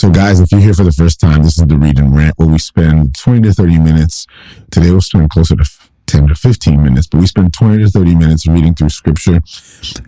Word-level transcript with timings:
So, 0.00 0.08
guys, 0.08 0.40
if 0.40 0.50
you're 0.50 0.62
here 0.62 0.72
for 0.72 0.82
the 0.82 0.92
first 0.92 1.20
time, 1.20 1.42
this 1.42 1.58
is 1.58 1.66
the 1.66 1.76
Read 1.76 1.98
and 1.98 2.16
Rant 2.16 2.32
where 2.38 2.48
we 2.48 2.56
spend 2.56 3.14
20 3.16 3.42
to 3.42 3.52
30 3.52 3.78
minutes. 3.80 4.26
Today, 4.70 4.90
we'll 4.92 5.02
spend 5.02 5.28
closer 5.28 5.54
to 5.56 5.70
10 6.06 6.28
to 6.28 6.34
15 6.34 6.82
minutes, 6.82 7.06
but 7.06 7.20
we 7.20 7.26
spend 7.26 7.52
20 7.52 7.84
to 7.84 7.90
30 7.90 8.14
minutes 8.14 8.46
reading 8.46 8.74
through 8.74 8.88
scripture. 8.88 9.42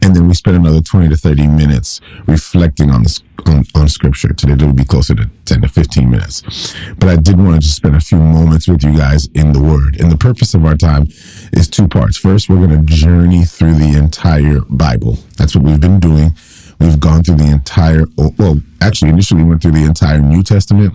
And 0.01 0.17
then 0.17 0.29
we 0.29 0.33
spend 0.33 0.57
another 0.57 0.81
20 0.81 1.11
to 1.11 1.17
30 1.19 1.47
minutes 1.47 2.01
reflecting 2.27 2.91
on 2.91 3.05
on, 3.45 3.65
on 3.75 3.87
scripture. 3.91 4.33
Today, 4.33 4.55
it'll 4.55 4.73
be 4.73 4.87
closer 4.87 5.15
to 5.15 5.29
10 5.45 5.61
to 5.61 5.69
15 5.69 6.11
minutes. 6.11 6.74
But 6.97 7.11
I 7.11 7.17
did 7.17 7.38
want 7.38 7.56
to 7.56 7.61
just 7.61 7.77
spend 7.77 7.95
a 7.95 8.01
few 8.01 8.17
moments 8.17 8.69
with 8.69 8.83
you 8.83 8.97
guys 8.97 9.27
in 9.35 9.53
the 9.53 9.61
word. 9.61 10.01
And 10.01 10.11
the 10.11 10.17
purpose 10.17 10.54
of 10.54 10.65
our 10.65 10.77
time 10.77 11.09
is 11.53 11.69
two 11.69 11.87
parts. 11.87 12.17
First, 12.17 12.49
we're 12.49 12.67
going 12.67 12.71
to 12.71 12.83
journey 12.83 13.45
through 13.45 13.74
the 13.74 13.99
entire 13.99 14.61
Bible. 14.71 15.19
That's 15.37 15.54
what 15.54 15.65
we've 15.65 15.81
been 15.81 16.01
doing. 16.01 16.34
We've 16.83 16.98
gone 16.98 17.23
through 17.23 17.37
the 17.37 17.51
entire, 17.51 18.05
well, 18.16 18.60
actually, 18.80 19.10
initially 19.10 19.42
we 19.42 19.51
went 19.51 19.62
through 19.62 19.73
the 19.73 19.84
entire 19.84 20.19
New 20.19 20.42
Testament 20.42 20.92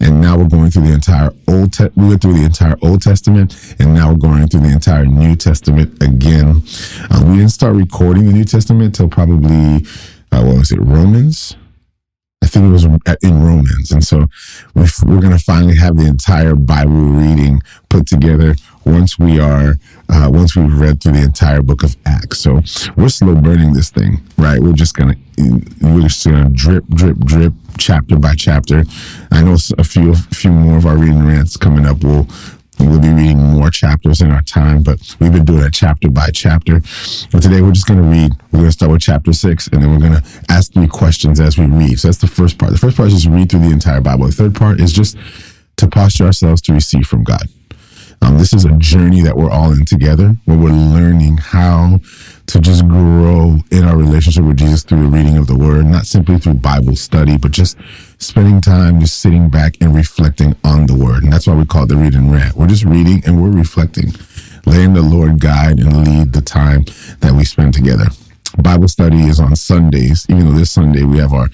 and 0.00 0.20
now 0.20 0.36
we're 0.36 0.48
going 0.48 0.70
through 0.70 0.82
the 0.82 0.92
entire 0.92 1.30
old 1.48 1.72
te- 1.72 1.90
we 1.96 2.08
went 2.08 2.20
through 2.20 2.34
the 2.34 2.44
entire 2.44 2.76
old 2.82 3.00
testament 3.00 3.74
and 3.78 3.94
now 3.94 4.10
we're 4.10 4.18
going 4.18 4.46
through 4.48 4.60
the 4.60 4.72
entire 4.72 5.06
new 5.06 5.36
testament 5.36 6.02
again 6.02 6.62
uh, 7.10 7.24
we 7.26 7.36
didn't 7.36 7.50
start 7.50 7.74
recording 7.74 8.26
the 8.26 8.32
new 8.32 8.44
testament 8.44 8.98
until 8.98 9.08
probably 9.08 9.86
uh, 10.32 10.42
what 10.42 10.58
was 10.58 10.72
it 10.72 10.80
romans 10.80 11.56
I 12.44 12.46
think 12.46 12.66
it 12.66 12.72
was 12.72 12.84
in 12.84 13.42
Romans. 13.42 13.90
And 13.90 14.04
so 14.04 14.26
we're 14.74 15.20
going 15.20 15.30
to 15.30 15.38
finally 15.38 15.76
have 15.76 15.96
the 15.96 16.06
entire 16.06 16.54
Bible 16.54 16.92
reading 16.92 17.62
put 17.88 18.06
together 18.06 18.54
once 18.84 19.18
we 19.18 19.40
are, 19.40 19.76
uh, 20.08 20.28
once 20.30 20.56
we've 20.56 20.78
read 20.78 21.02
through 21.02 21.12
the 21.12 21.22
entire 21.22 21.62
book 21.62 21.82
of 21.82 21.96
Acts. 22.06 22.40
So 22.40 22.60
we're 22.96 23.08
slow 23.08 23.34
burning 23.34 23.72
this 23.72 23.90
thing, 23.90 24.20
right? 24.38 24.60
We're 24.60 24.72
just 24.72 24.94
to, 24.96 25.16
we're 25.82 26.02
just 26.02 26.22
to 26.24 26.48
drip, 26.52 26.86
drip, 26.88 27.18
drip, 27.18 27.52
chapter 27.78 28.18
by 28.18 28.34
chapter. 28.34 28.84
I 29.30 29.42
know 29.42 29.56
a 29.78 29.84
few, 29.84 30.12
a 30.12 30.16
few 30.16 30.50
more 30.50 30.78
of 30.78 30.86
our 30.86 30.96
reading 30.96 31.26
rants 31.26 31.56
coming 31.56 31.86
up 31.86 32.02
We'll, 32.04 32.26
We'll 32.80 33.00
be 33.00 33.08
reading 33.08 33.38
more 33.38 33.70
chapters 33.70 34.20
in 34.20 34.30
our 34.30 34.42
time, 34.42 34.82
but 34.82 35.16
we've 35.20 35.32
been 35.32 35.44
doing 35.44 35.62
it 35.62 35.72
chapter 35.72 36.10
by 36.10 36.30
chapter. 36.30 36.80
But 37.30 37.42
today 37.42 37.62
we're 37.62 37.72
just 37.72 37.86
going 37.86 38.02
to 38.02 38.08
read. 38.08 38.32
We're 38.50 38.60
going 38.60 38.64
to 38.66 38.72
start 38.72 38.90
with 38.90 39.00
chapter 39.00 39.32
six, 39.32 39.68
and 39.68 39.80
then 39.80 39.92
we're 39.92 40.00
going 40.00 40.20
to 40.20 40.44
ask 40.48 40.72
three 40.72 40.88
questions 40.88 41.38
as 41.38 41.56
we 41.56 41.66
read. 41.66 42.00
So 42.00 42.08
that's 42.08 42.18
the 42.18 42.26
first 42.26 42.58
part. 42.58 42.72
The 42.72 42.78
first 42.78 42.96
part 42.96 43.08
is 43.08 43.14
just 43.14 43.26
read 43.28 43.50
through 43.50 43.60
the 43.60 43.70
entire 43.70 44.00
Bible. 44.00 44.26
The 44.26 44.32
third 44.32 44.56
part 44.56 44.80
is 44.80 44.92
just 44.92 45.16
to 45.76 45.88
posture 45.88 46.24
ourselves 46.24 46.60
to 46.62 46.72
receive 46.72 47.06
from 47.06 47.22
God. 47.22 47.48
Um, 48.24 48.38
this 48.38 48.54
is 48.54 48.64
a 48.64 48.74
journey 48.78 49.20
that 49.20 49.36
we're 49.36 49.50
all 49.50 49.72
in 49.72 49.84
together, 49.84 50.34
where 50.46 50.56
we're 50.56 50.70
learning 50.70 51.36
how 51.36 52.00
to 52.46 52.58
just 52.58 52.88
grow 52.88 53.58
in 53.70 53.84
our 53.84 53.96
relationship 53.98 54.44
with 54.44 54.56
Jesus 54.56 54.82
through 54.82 55.02
the 55.02 55.10
reading 55.10 55.36
of 55.36 55.46
the 55.46 55.56
Word, 55.56 55.84
not 55.84 56.06
simply 56.06 56.38
through 56.38 56.54
Bible 56.54 56.96
study, 56.96 57.36
but 57.36 57.50
just 57.50 57.76
spending 58.18 58.62
time 58.62 58.98
just 58.98 59.20
sitting 59.20 59.50
back 59.50 59.74
and 59.82 59.94
reflecting 59.94 60.56
on 60.64 60.86
the 60.86 60.94
Word. 60.94 61.22
And 61.22 61.32
that's 61.32 61.46
why 61.46 61.54
we 61.54 61.66
call 61.66 61.82
it 61.82 61.88
the 61.90 61.96
Read 61.96 62.14
and 62.14 62.32
Rant. 62.32 62.56
We're 62.56 62.66
just 62.66 62.84
reading 62.84 63.22
and 63.26 63.42
we're 63.42 63.50
reflecting, 63.50 64.14
letting 64.64 64.94
the 64.94 65.02
Lord 65.02 65.38
guide 65.38 65.78
and 65.78 66.06
lead 66.06 66.32
the 66.32 66.40
time 66.40 66.84
that 67.20 67.34
we 67.36 67.44
spend 67.44 67.74
together. 67.74 68.06
Bible 68.62 68.88
study 68.88 69.20
is 69.20 69.38
on 69.38 69.54
Sundays, 69.54 70.24
even 70.30 70.46
though 70.46 70.58
this 70.58 70.70
Sunday 70.70 71.02
we 71.02 71.18
have 71.18 71.34
our 71.34 71.48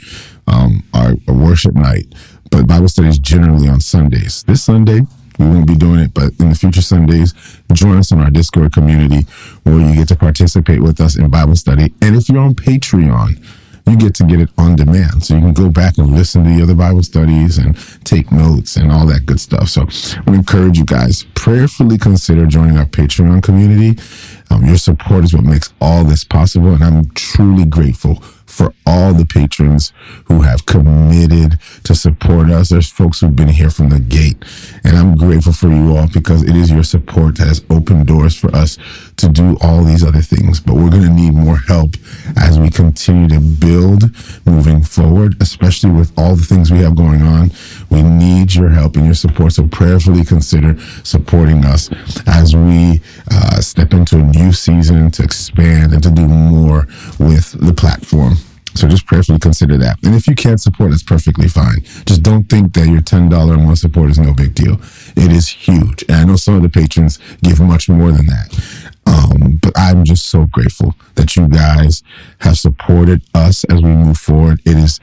um, 0.47 0.85
our, 0.95 1.15
our 1.27 1.35
worship 1.35 1.75
night, 1.75 2.07
but 2.51 2.69
Bible 2.69 2.89
study 2.89 3.09
is 3.09 3.19
generally 3.19 3.69
on 3.69 3.81
Sundays. 3.81 4.43
This 4.45 4.63
Sunday, 4.63 5.01
we 5.41 5.47
won't 5.47 5.67
be 5.67 5.75
doing 5.75 6.01
it, 6.01 6.13
but 6.15 6.33
in 6.39 6.51
the 6.51 6.55
future 6.55 6.83
Sundays, 6.83 7.35
join 7.73 7.97
us 7.97 8.13
in 8.13 8.21
our 8.21 8.31
Discord 8.31 8.73
community 8.73 9.27
where 9.65 9.81
you 9.81 9.95
get 9.95 10.09
to 10.09 10.17
participate 10.17 10.81
with 10.81 11.01
us 11.01 11.17
in 11.17 11.31
Bible 11.31 11.57
study. 11.57 11.93
And 12.03 12.15
if 12.15 12.29
you're 12.29 12.43
on 12.43 12.55
Patreon, 12.55 13.43
you 13.87 13.97
get 13.97 14.15
to 14.17 14.25
get 14.25 14.41
it 14.41 14.51
on 14.59 14.77
demand. 14.77 15.25
So 15.25 15.35
you 15.35 15.41
can 15.41 15.53
go 15.53 15.71
back 15.71 15.99
and 15.99 16.15
listen 16.15 16.45
to 16.45 16.51
the 16.51 16.63
other 16.63 16.75
Bible 16.75 17.03
studies 17.03 17.59
and 17.59 17.77
take 18.05 18.31
notes 18.31 18.77
and 18.77 18.93
all 18.93 19.07
that 19.07 19.27
good 19.27 19.41
stuff. 19.41 19.69
So 19.69 19.87
we 20.27 20.37
encourage 20.37 20.79
you 20.79 20.85
guys 20.85 21.25
prayerfully 21.35 21.99
consider 21.99 22.47
joining 22.47 22.77
our 22.77 22.85
Patreon 22.85 23.43
community. 23.43 24.01
Um, 24.51 24.65
your 24.65 24.77
support 24.77 25.25
is 25.25 25.35
what 25.35 25.45
makes 25.45 25.73
all 25.81 26.05
this 26.05 26.23
possible. 26.23 26.75
And 26.75 26.85
I'm 26.85 27.11
truly 27.11 27.65
grateful 27.65 28.23
for 28.61 28.75
all 28.85 29.15
the 29.15 29.25
patrons 29.25 29.91
who 30.27 30.43
have 30.43 30.67
committed 30.67 31.59
to 31.83 31.95
support 31.95 32.51
us. 32.51 32.69
There's 32.69 32.91
folks 32.91 33.21
who've 33.21 33.35
been 33.35 33.49
here 33.49 33.71
from 33.71 33.89
the 33.89 34.01
gate, 34.01 34.37
and 34.85 34.99
I'm 34.99 35.17
grateful 35.17 35.55
for 35.55 35.69
you 35.69 35.97
all 35.97 36.09
because 36.13 36.43
it 36.43 36.55
is 36.55 36.71
your 36.71 36.85
support 36.85 37.39
that 37.39 37.49
has 37.49 37.65
opened 37.71 38.07
doors 38.07 38.37
for 38.37 38.55
us 38.55 38.77
to 39.17 39.31
do 39.31 39.57
all 39.63 39.83
these 39.83 40.05
other 40.05 40.21
things. 40.21 40.61
But 40.61 40.75
we're 40.75 40.91
going 40.91 41.05
to 41.05 41.09
need 41.09 41.33
more 41.33 41.57
help 41.57 41.95
as 42.37 42.59
we 42.61 42.69
continue 42.69 43.29
to 43.29 43.41
build 43.41 44.03
moving 44.45 44.83
forward, 44.83 45.41
especially 45.41 45.93
with 45.93 46.13
all 46.19 46.37
the 46.37 46.45
things 46.45 46.71
we 46.71 46.81
have 46.81 46.97
going 46.97 47.23
on. 47.23 47.53
We 47.89 48.03
need 48.03 48.55
your 48.55 48.69
help 48.69 48.97
and 48.97 49.07
your 49.07 49.15
support. 49.15 49.55
So 49.55 49.69
prayerfully 49.69 50.23
consider 50.27 50.79
supporting 51.03 51.65
us 51.65 51.89
as 52.27 52.55
we 52.55 53.01
uh, 53.31 53.63
step 53.63 53.95
into 53.95 54.19
a 54.19 54.23
new 54.23 54.53
season 54.53 55.11
to 55.13 55.23
expand 55.23 55.95
and 55.95 56.03
to 56.03 56.11
do 56.11 56.29
more 56.29 56.87
with 57.19 57.53
the 57.53 57.73
platform. 57.73 58.37
So 58.75 58.89
just 58.89 59.07
prayerfully 59.07 59.39
consider 59.39 59.77
that. 59.79 59.99
And 60.05 60.15
if 60.15 60.27
you 60.27 60.35
can't 60.35 60.61
support, 60.61 60.93
it's 60.93 61.03
perfectly 61.03 61.49
fine. 61.49 61.83
Just 62.07 62.23
don't 62.23 62.45
think 62.45 62.75
that 62.75 62.87
your 62.87 63.01
$10 63.01 63.55
a 63.55 63.59
month 63.59 63.79
support 63.79 64.11
is 64.11 64.19
no 64.19 64.33
big 64.33 64.55
deal. 64.55 64.81
It 65.17 65.33
is 65.33 65.49
huge. 65.49 66.03
And 66.09 66.13
I 66.17 66.25
know 66.25 66.37
some 66.37 66.55
of 66.55 66.63
the 66.63 66.69
patrons 66.69 67.19
give 67.43 67.61
much 67.61 67.89
more 67.89 68.13
than 68.13 68.27
that. 68.27 68.91
Um, 69.07 69.59
but 69.61 69.73
I'm 69.77 70.05
just 70.05 70.27
so 70.27 70.47
grateful 70.47 70.95
that 71.17 71.35
you 71.37 71.49
guys 71.49 72.03
have 72.41 72.59
supported 72.59 73.23
us 73.35 73.65
as 73.65 73.83
we 73.83 73.91
move 73.91 74.19
forward. 74.19 74.61
It 74.65 74.77
is 74.77 75.01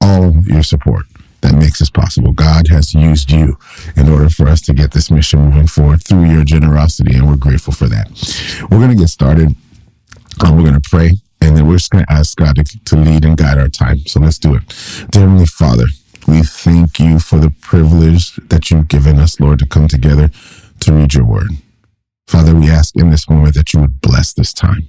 all 0.00 0.32
your 0.44 0.62
support 0.62 1.06
that 1.42 1.54
makes 1.54 1.80
this 1.80 1.90
possible. 1.90 2.32
God 2.32 2.68
has 2.68 2.94
used 2.94 3.30
you 3.30 3.58
in 3.96 4.08
order 4.08 4.30
for 4.30 4.48
us 4.48 4.60
to 4.62 4.72
get 4.72 4.92
this 4.92 5.10
mission 5.10 5.40
moving 5.40 5.66
forward 5.66 6.02
through 6.02 6.24
your 6.30 6.44
generosity, 6.44 7.16
and 7.16 7.28
we're 7.28 7.36
grateful 7.36 7.72
for 7.72 7.88
that. 7.88 8.08
We're 8.70 8.78
going 8.78 8.90
to 8.90 8.96
get 8.96 9.08
started. 9.08 9.54
Um, 10.44 10.56
we're 10.56 10.62
going 10.68 10.80
to 10.80 10.88
pray 10.88 11.12
and 11.42 11.56
then 11.56 11.66
we're 11.66 11.76
just 11.76 11.90
going 11.90 12.04
to 12.04 12.12
ask 12.12 12.38
God 12.38 12.54
to, 12.54 12.64
to 12.84 12.96
lead 12.96 13.24
and 13.24 13.36
guide 13.36 13.58
our 13.58 13.68
time. 13.68 13.98
So 14.06 14.20
let's 14.20 14.38
do 14.38 14.54
it. 14.54 14.62
Dear 15.10 15.22
Heavenly 15.22 15.46
Father, 15.46 15.86
we 16.28 16.42
thank 16.42 17.00
you 17.00 17.18
for 17.18 17.38
the 17.38 17.50
privilege 17.60 18.36
that 18.36 18.70
you've 18.70 18.86
given 18.86 19.18
us, 19.18 19.40
Lord, 19.40 19.58
to 19.58 19.66
come 19.66 19.88
together 19.88 20.30
to 20.80 20.92
read 20.92 21.14
your 21.14 21.24
word. 21.24 21.50
Father, 22.28 22.54
we 22.54 22.70
ask 22.70 22.94
in 22.96 23.10
this 23.10 23.28
moment 23.28 23.54
that 23.56 23.74
you 23.74 23.80
would 23.80 24.00
bless 24.00 24.32
this 24.32 24.52
time. 24.52 24.88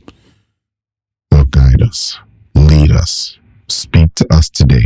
Lord, 1.31 1.49
guide 1.49 1.81
us, 1.81 2.19
lead 2.53 2.91
us, 2.91 3.39
speak 3.67 4.13
to 4.15 4.27
us 4.31 4.47
today 4.49 4.85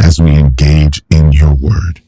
as 0.00 0.20
we 0.20 0.36
engage 0.36 1.02
in 1.10 1.32
your 1.32 1.54
word. 1.54 2.00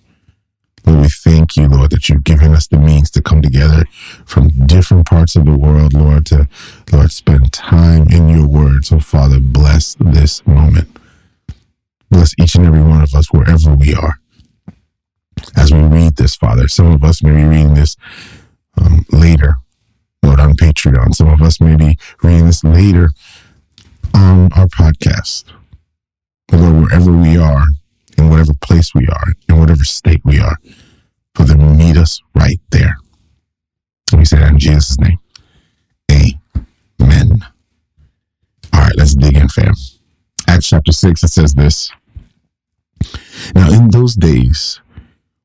Lord, 0.89 1.03
we 1.03 1.09
thank 1.09 1.57
you, 1.57 1.69
Lord, 1.69 1.91
that 1.91 2.09
you've 2.09 2.25
given 2.25 2.55
us 2.55 2.67
the 2.67 2.79
means 2.79 3.11
to 3.11 3.21
come 3.21 3.43
together 3.43 3.85
from 4.25 4.49
different 4.67 5.07
parts 5.07 5.37
of 5.37 5.45
the 5.45 5.57
world, 5.57 5.93
Lord, 5.93 6.25
to, 6.27 6.49
Lord, 6.91 7.11
spend 7.11 7.53
time 7.53 8.09
in 8.09 8.29
your 8.31 8.49
word. 8.49 8.87
So, 8.87 8.99
Father, 8.99 9.39
bless 9.39 9.97
this 10.01 10.47
moment. 10.47 10.89
Bless 12.11 12.33
each 12.39 12.55
and 12.55 12.65
every 12.65 12.81
one 12.81 13.03
of 13.03 13.15
us 13.15 13.31
wherever 13.33 13.75
we 13.75 13.95
are. 13.95 14.15
As 15.57 15.71
we 15.71 15.81
read 15.81 16.17
this, 16.17 16.35
Father, 16.37 16.69
some 16.69 16.91
of 16.91 17.05
us 17.05 17.23
may 17.23 17.33
be 17.33 17.45
reading 17.45 17.75
this 17.75 17.95
um, 18.81 19.05
later, 19.13 19.57
Lord, 20.23 20.41
on 20.41 20.55
Patreon. 20.55 21.15
Some 21.15 21.29
of 21.29 21.43
us 21.43 21.61
may 21.61 21.77
be 21.77 21.99
reading 22.23 22.47
this 22.47 22.65
later 22.65 23.11
on 24.15 24.51
our 24.55 24.69
podcast. 24.69 25.45
But 26.47 26.61
Lord, 26.61 26.81
wherever 26.81 27.13
we 27.13 27.37
are, 27.37 27.67
in 28.17 28.31
whatever 28.31 28.53
place 28.61 28.95
we 28.95 29.07
are, 29.07 29.33
in 29.49 29.59
whatever 29.59 29.85
state 29.85 30.23
we 30.25 30.41
are, 30.41 30.57
for 31.35 31.45
them 31.45 31.59
to 31.59 31.75
meet 31.75 31.97
us 31.97 32.21
right 32.35 32.61
there. 32.71 32.97
And 34.11 34.21
we 34.21 34.25
say 34.25 34.39
that 34.39 34.51
in 34.51 34.59
Jesus' 34.59 34.99
name. 34.99 35.19
Amen. 36.11 37.45
All 38.73 38.81
right, 38.81 38.97
let's 38.97 39.15
dig 39.15 39.37
in, 39.37 39.49
fam. 39.49 39.75
Acts 40.47 40.69
chapter 40.69 40.93
6, 40.93 41.23
it 41.23 41.29
says 41.29 41.55
this. 41.55 41.91
Now, 43.55 43.71
in 43.71 43.89
those 43.91 44.15
days, 44.15 44.81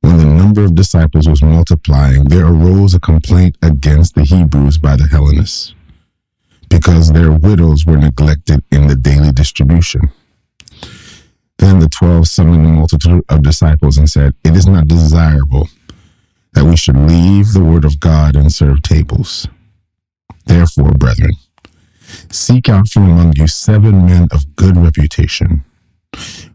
when 0.02 0.18
the 0.18 0.26
number 0.26 0.64
of 0.64 0.76
disciples 0.76 1.28
was 1.28 1.42
multiplying, 1.44 2.26
there 2.26 2.46
arose 2.46 2.94
a 2.94 3.00
complaint 3.00 3.58
against 3.62 4.16
the 4.16 4.24
Hebrews 4.24 4.78
by 4.78 4.96
the 4.96 5.08
Hellenists, 5.08 5.76
because 6.70 7.12
their 7.12 7.32
widows 7.32 7.86
were 7.86 7.98
neglected 7.98 8.64
in 8.72 8.88
the 8.88 8.96
daily 8.96 9.32
distribution. 9.32 10.10
Then 11.58 11.80
the 11.80 11.90
twelve 11.90 12.28
summoned 12.28 12.66
the 12.66 12.70
multitude 12.70 13.24
of 13.30 13.44
disciples 13.44 13.98
and 13.98 14.10
said, 14.10 14.34
It 14.44 14.56
is 14.56 14.68
not 14.68 14.88
desirable 14.88 15.70
that 16.54 16.66
we 16.66 16.76
should 16.76 16.98
leave 16.98 17.54
the 17.54 17.64
word 17.64 17.86
of 17.86 18.00
God 18.00 18.36
and 18.36 18.52
serve 18.52 18.82
tables. 18.82 19.48
Therefore, 20.46 20.92
brethren, 20.92 21.34
seek 22.30 22.70
out 22.70 22.88
from 22.90 23.10
among 23.10 23.34
you 23.38 23.48
seven 23.48 24.06
men 24.06 24.28
of 24.32 24.56
good 24.56 24.78
reputation, 24.78 25.64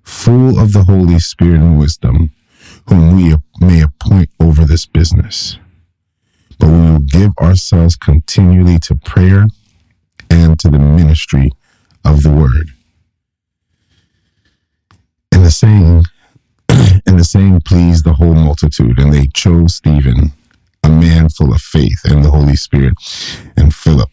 full 0.03 0.59
of 0.59 0.73
the 0.73 0.85
Holy 0.85 1.19
Spirit 1.19 1.61
and 1.61 1.79
wisdom, 1.79 2.31
whom 2.89 3.17
we 3.17 3.37
may 3.61 3.83
appoint 3.83 4.31
over 4.41 4.65
this 4.65 4.87
business. 4.87 5.59
But 6.59 6.69
we 6.69 6.81
will 6.81 6.99
give 6.99 7.33
ourselves 7.41 7.97
continually 7.97 8.79
to 8.81 8.95
prayer 8.95 9.47
and 10.31 10.59
to 10.61 10.69
the 10.69 10.79
ministry 10.79 11.51
of 12.05 12.23
the 12.23 12.31
word. 12.31 12.71
And 15.39 15.47
the 15.47 15.53
saying 15.53 16.05
And 17.07 17.17
the 17.17 17.23
saying 17.23 17.61
pleased 17.61 18.05
the 18.05 18.15
whole 18.15 18.35
multitude, 18.35 18.99
and 18.99 19.13
they 19.13 19.29
chose 19.29 19.77
Stephen, 19.77 20.33
a 20.83 20.89
man 20.89 21.29
full 21.29 21.53
of 21.53 21.61
faith 21.61 22.01
and 22.05 22.25
the 22.25 22.31
Holy 22.33 22.57
Spirit, 22.57 22.95
and 23.57 23.73
Philip, 23.73 24.11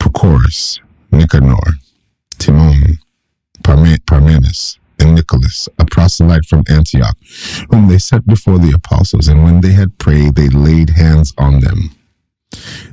Prochorus, 0.00 0.80
Nicanor, 1.12 1.78
Timon, 2.40 2.98
Parmenas, 3.62 4.78
and 4.98 5.14
Nicholas, 5.14 5.68
a 5.78 5.84
proselyte 5.84 6.46
from 6.46 6.64
Antioch, 6.68 7.16
whom 7.70 7.86
they 7.86 7.98
set 7.98 8.26
before 8.26 8.58
the 8.58 8.72
apostles. 8.74 9.28
And 9.28 9.44
when 9.44 9.60
they 9.60 9.72
had 9.72 9.98
prayed, 9.98 10.34
they 10.34 10.48
laid 10.48 10.90
hands 10.90 11.32
on 11.38 11.60
them. 11.60 11.94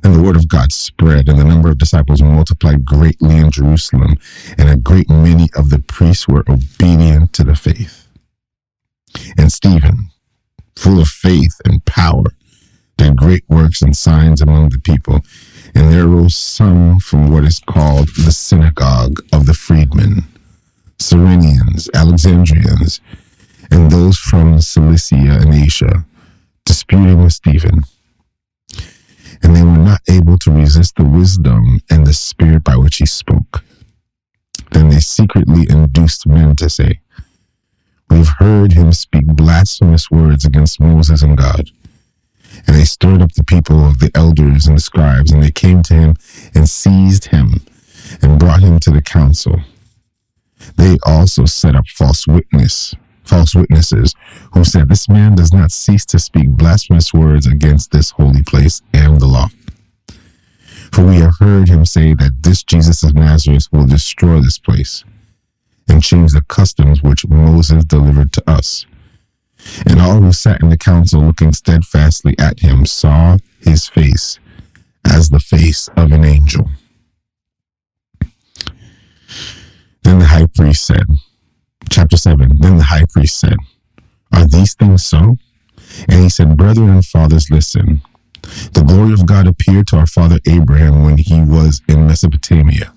And 0.03 0.15
the 0.15 0.21
word 0.21 0.35
of 0.35 0.47
God 0.47 0.71
spread, 0.71 1.27
and 1.27 1.39
the 1.39 1.43
number 1.43 1.69
of 1.69 1.77
disciples 1.77 2.21
multiplied 2.21 2.85
greatly 2.85 3.37
in 3.37 3.51
Jerusalem, 3.51 4.15
and 4.57 4.69
a 4.69 4.77
great 4.77 5.09
many 5.09 5.49
of 5.55 5.69
the 5.69 5.79
priests 5.79 6.27
were 6.27 6.43
obedient 6.47 7.33
to 7.33 7.43
the 7.43 7.55
faith. 7.55 8.07
And 9.37 9.51
Stephen, 9.51 10.09
full 10.75 10.99
of 10.99 11.07
faith 11.07 11.59
and 11.65 11.83
power, 11.85 12.31
did 12.97 13.15
great 13.15 13.43
works 13.49 13.81
and 13.81 13.95
signs 13.95 14.41
among 14.41 14.69
the 14.69 14.79
people. 14.79 15.21
And 15.73 15.91
there 15.91 16.07
rose 16.07 16.35
some 16.35 16.99
from 16.99 17.31
what 17.31 17.45
is 17.45 17.59
called 17.59 18.09
the 18.09 18.31
synagogue 18.31 19.19
of 19.31 19.45
the 19.45 19.53
freedmen, 19.53 20.25
Cyrenians, 20.99 21.89
Alexandrians, 21.93 23.01
and 23.71 23.89
those 23.89 24.17
from 24.17 24.59
Cilicia 24.61 25.39
and 25.41 25.53
Asia, 25.53 26.05
disputing 26.65 27.23
with 27.23 27.33
Stephen 27.33 27.83
and 29.43 29.55
they 29.55 29.63
were 29.63 29.77
not 29.77 30.01
able 30.09 30.37
to 30.39 30.51
resist 30.51 30.95
the 30.95 31.03
wisdom 31.03 31.81
and 31.89 32.05
the 32.05 32.13
spirit 32.13 32.63
by 32.63 32.75
which 32.75 32.97
he 32.97 33.05
spoke. 33.05 33.63
Then 34.71 34.89
they 34.89 34.99
secretly 34.99 35.65
induced 35.69 36.25
men 36.25 36.55
to 36.57 36.69
say, 36.69 36.99
We've 38.09 38.29
heard 38.39 38.73
him 38.73 38.91
speak 38.93 39.25
blasphemous 39.25 40.11
words 40.11 40.45
against 40.45 40.79
Moses 40.79 41.21
and 41.21 41.37
God. 41.37 41.71
And 42.67 42.75
they 42.75 42.83
stirred 42.83 43.21
up 43.21 43.33
the 43.33 43.43
people 43.43 43.85
of 43.85 43.99
the 43.99 44.11
elders 44.13 44.67
and 44.67 44.77
the 44.77 44.81
scribes, 44.81 45.31
and 45.31 45.41
they 45.41 45.51
came 45.51 45.81
to 45.83 45.93
him 45.93 46.15
and 46.53 46.69
seized 46.69 47.25
him 47.25 47.61
and 48.21 48.39
brought 48.39 48.61
him 48.61 48.79
to 48.79 48.91
the 48.91 49.01
council. 49.01 49.61
They 50.75 50.97
also 51.05 51.45
set 51.45 51.75
up 51.75 51.87
false 51.87 52.27
witness 52.27 52.93
false 53.31 53.55
witnesses 53.55 54.13
who 54.53 54.65
said, 54.65 54.89
This 54.89 55.07
man 55.07 55.35
does 55.35 55.53
not 55.53 55.71
cease 55.71 56.05
to 56.07 56.19
speak 56.19 56.49
blasphemous 56.49 57.13
words 57.13 57.47
against 57.47 57.91
this 57.91 58.11
holy 58.11 58.43
place 58.43 58.81
and 58.93 59.21
the 59.21 59.25
law. 59.25 59.47
For 60.91 61.05
we 61.05 61.15
have 61.15 61.35
heard 61.39 61.69
him 61.69 61.85
say 61.85 62.13
that 62.15 62.43
this 62.43 62.61
Jesus 62.61 63.03
of 63.03 63.15
Nazareth 63.15 63.69
will 63.71 63.87
destroy 63.87 64.41
this 64.41 64.59
place 64.59 65.05
and 65.87 66.03
change 66.03 66.33
the 66.33 66.41
customs 66.41 67.01
which 67.01 67.25
Moses 67.25 67.85
delivered 67.85 68.33
to 68.33 68.43
us. 68.49 68.85
And 69.85 70.01
all 70.01 70.19
who 70.19 70.33
sat 70.33 70.61
in 70.61 70.69
the 70.69 70.77
council 70.77 71.21
looking 71.21 71.53
steadfastly 71.53 72.35
at 72.37 72.59
him 72.59 72.85
saw 72.85 73.37
his 73.61 73.87
face 73.87 74.39
as 75.05 75.29
the 75.29 75.39
face 75.39 75.87
of 75.95 76.11
an 76.11 76.25
angel. 76.25 76.69
Then 80.03 80.19
the 80.19 80.25
high 80.25 80.47
priest 80.47 80.85
said, 80.85 81.05
chapter 81.91 82.17
7 82.17 82.57
Then 82.59 82.77
the 82.77 82.83
high 82.83 83.05
priest 83.05 83.39
said, 83.39 83.57
Are 84.33 84.47
these 84.47 84.73
things 84.73 85.05
so? 85.05 85.37
And 86.07 86.23
he 86.23 86.29
said, 86.29 86.57
Brethren 86.57 86.89
and 86.89 87.05
fathers, 87.05 87.51
listen. 87.51 88.01
The 88.73 88.83
glory 88.83 89.13
of 89.13 89.25
God 89.25 89.45
appeared 89.45 89.87
to 89.87 89.97
our 89.97 90.07
father 90.07 90.39
Abraham 90.47 91.03
when 91.03 91.17
he 91.17 91.41
was 91.41 91.81
in 91.87 92.07
Mesopotamia, 92.07 92.93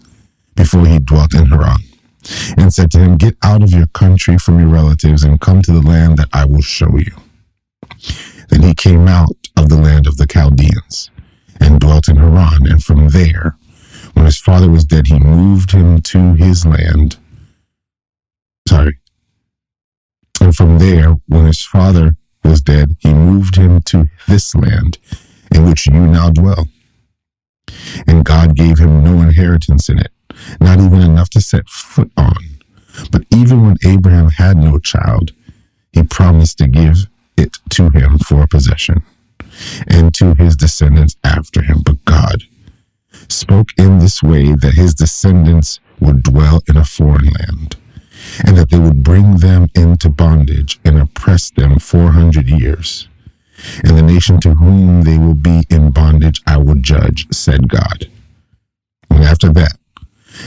before 0.54 0.86
he 0.86 0.98
dwelt 1.00 1.34
in 1.34 1.46
Haran, 1.46 1.80
and 2.56 2.72
said 2.72 2.90
to 2.92 2.98
him, 2.98 3.18
Get 3.18 3.36
out 3.42 3.62
of 3.62 3.72
your 3.72 3.88
country 3.88 4.38
from 4.38 4.60
your 4.60 4.68
relatives 4.68 5.24
and 5.24 5.40
come 5.40 5.60
to 5.62 5.72
the 5.72 5.82
land 5.82 6.16
that 6.16 6.28
I 6.32 6.44
will 6.44 6.62
show 6.62 6.96
you. 6.96 7.12
Then 8.48 8.62
he 8.62 8.74
came 8.74 9.08
out 9.08 9.36
of 9.56 9.68
the 9.68 9.76
land 9.76 10.06
of 10.06 10.16
the 10.16 10.26
Chaldeans 10.26 11.10
and 11.60 11.80
dwelt 11.80 12.08
in 12.08 12.16
Haran, 12.16 12.66
and 12.70 12.82
from 12.82 13.08
there, 13.08 13.56
when 14.14 14.24
his 14.26 14.38
father 14.38 14.70
was 14.70 14.84
dead, 14.84 15.08
he 15.08 15.18
moved 15.18 15.72
him 15.72 16.00
to 16.00 16.34
his 16.34 16.64
land 16.64 17.18
sorry. 18.66 18.98
And 20.40 20.54
from 20.54 20.78
there, 20.78 21.14
when 21.26 21.46
his 21.46 21.62
father 21.62 22.16
was 22.42 22.60
dead, 22.60 22.96
he 23.00 23.12
moved 23.12 23.56
him 23.56 23.82
to 23.82 24.08
this 24.28 24.54
land 24.54 24.98
in 25.50 25.64
which 25.64 25.86
you 25.86 25.94
now 25.94 26.30
dwell. 26.30 26.68
And 28.06 28.24
God 28.24 28.54
gave 28.54 28.78
him 28.78 29.02
no 29.02 29.22
inheritance 29.22 29.88
in 29.88 29.98
it, 29.98 30.12
not 30.60 30.80
even 30.80 31.00
enough 31.00 31.30
to 31.30 31.40
set 31.40 31.68
foot 31.68 32.10
on. 32.16 32.36
But 33.10 33.24
even 33.30 33.62
when 33.62 33.76
Abraham 33.84 34.30
had 34.30 34.56
no 34.56 34.78
child, 34.78 35.32
he 35.92 36.02
promised 36.02 36.58
to 36.58 36.68
give 36.68 37.06
it 37.36 37.58
to 37.70 37.90
him 37.90 38.18
for 38.18 38.42
a 38.42 38.48
possession 38.48 39.02
and 39.86 40.14
to 40.14 40.34
his 40.34 40.56
descendants 40.56 41.16
after 41.24 41.62
him. 41.62 41.82
But 41.84 42.04
God 42.04 42.42
spoke 43.28 43.70
in 43.78 43.98
this 43.98 44.22
way 44.22 44.52
that 44.54 44.74
his 44.74 44.94
descendants 44.94 45.80
would 46.00 46.22
dwell 46.22 46.60
in 46.68 46.76
a 46.76 46.84
foreign 46.84 47.26
land 47.26 47.76
and 48.44 48.56
that 48.56 48.70
they 48.70 48.78
would 48.78 49.02
bring 49.02 49.36
them 49.36 49.68
into 49.74 50.08
bondage 50.08 50.80
and 50.84 50.98
oppress 50.98 51.50
them 51.50 51.78
400 51.78 52.48
years. 52.48 53.08
And 53.84 53.96
the 53.96 54.02
nation 54.02 54.40
to 54.40 54.54
whom 54.54 55.02
they 55.02 55.18
will 55.18 55.34
be 55.34 55.64
in 55.70 55.90
bondage 55.90 56.42
I 56.46 56.56
will 56.56 56.74
judge, 56.74 57.26
said 57.32 57.68
God. 57.68 58.10
And 59.10 59.22
after 59.22 59.52
that, 59.52 59.78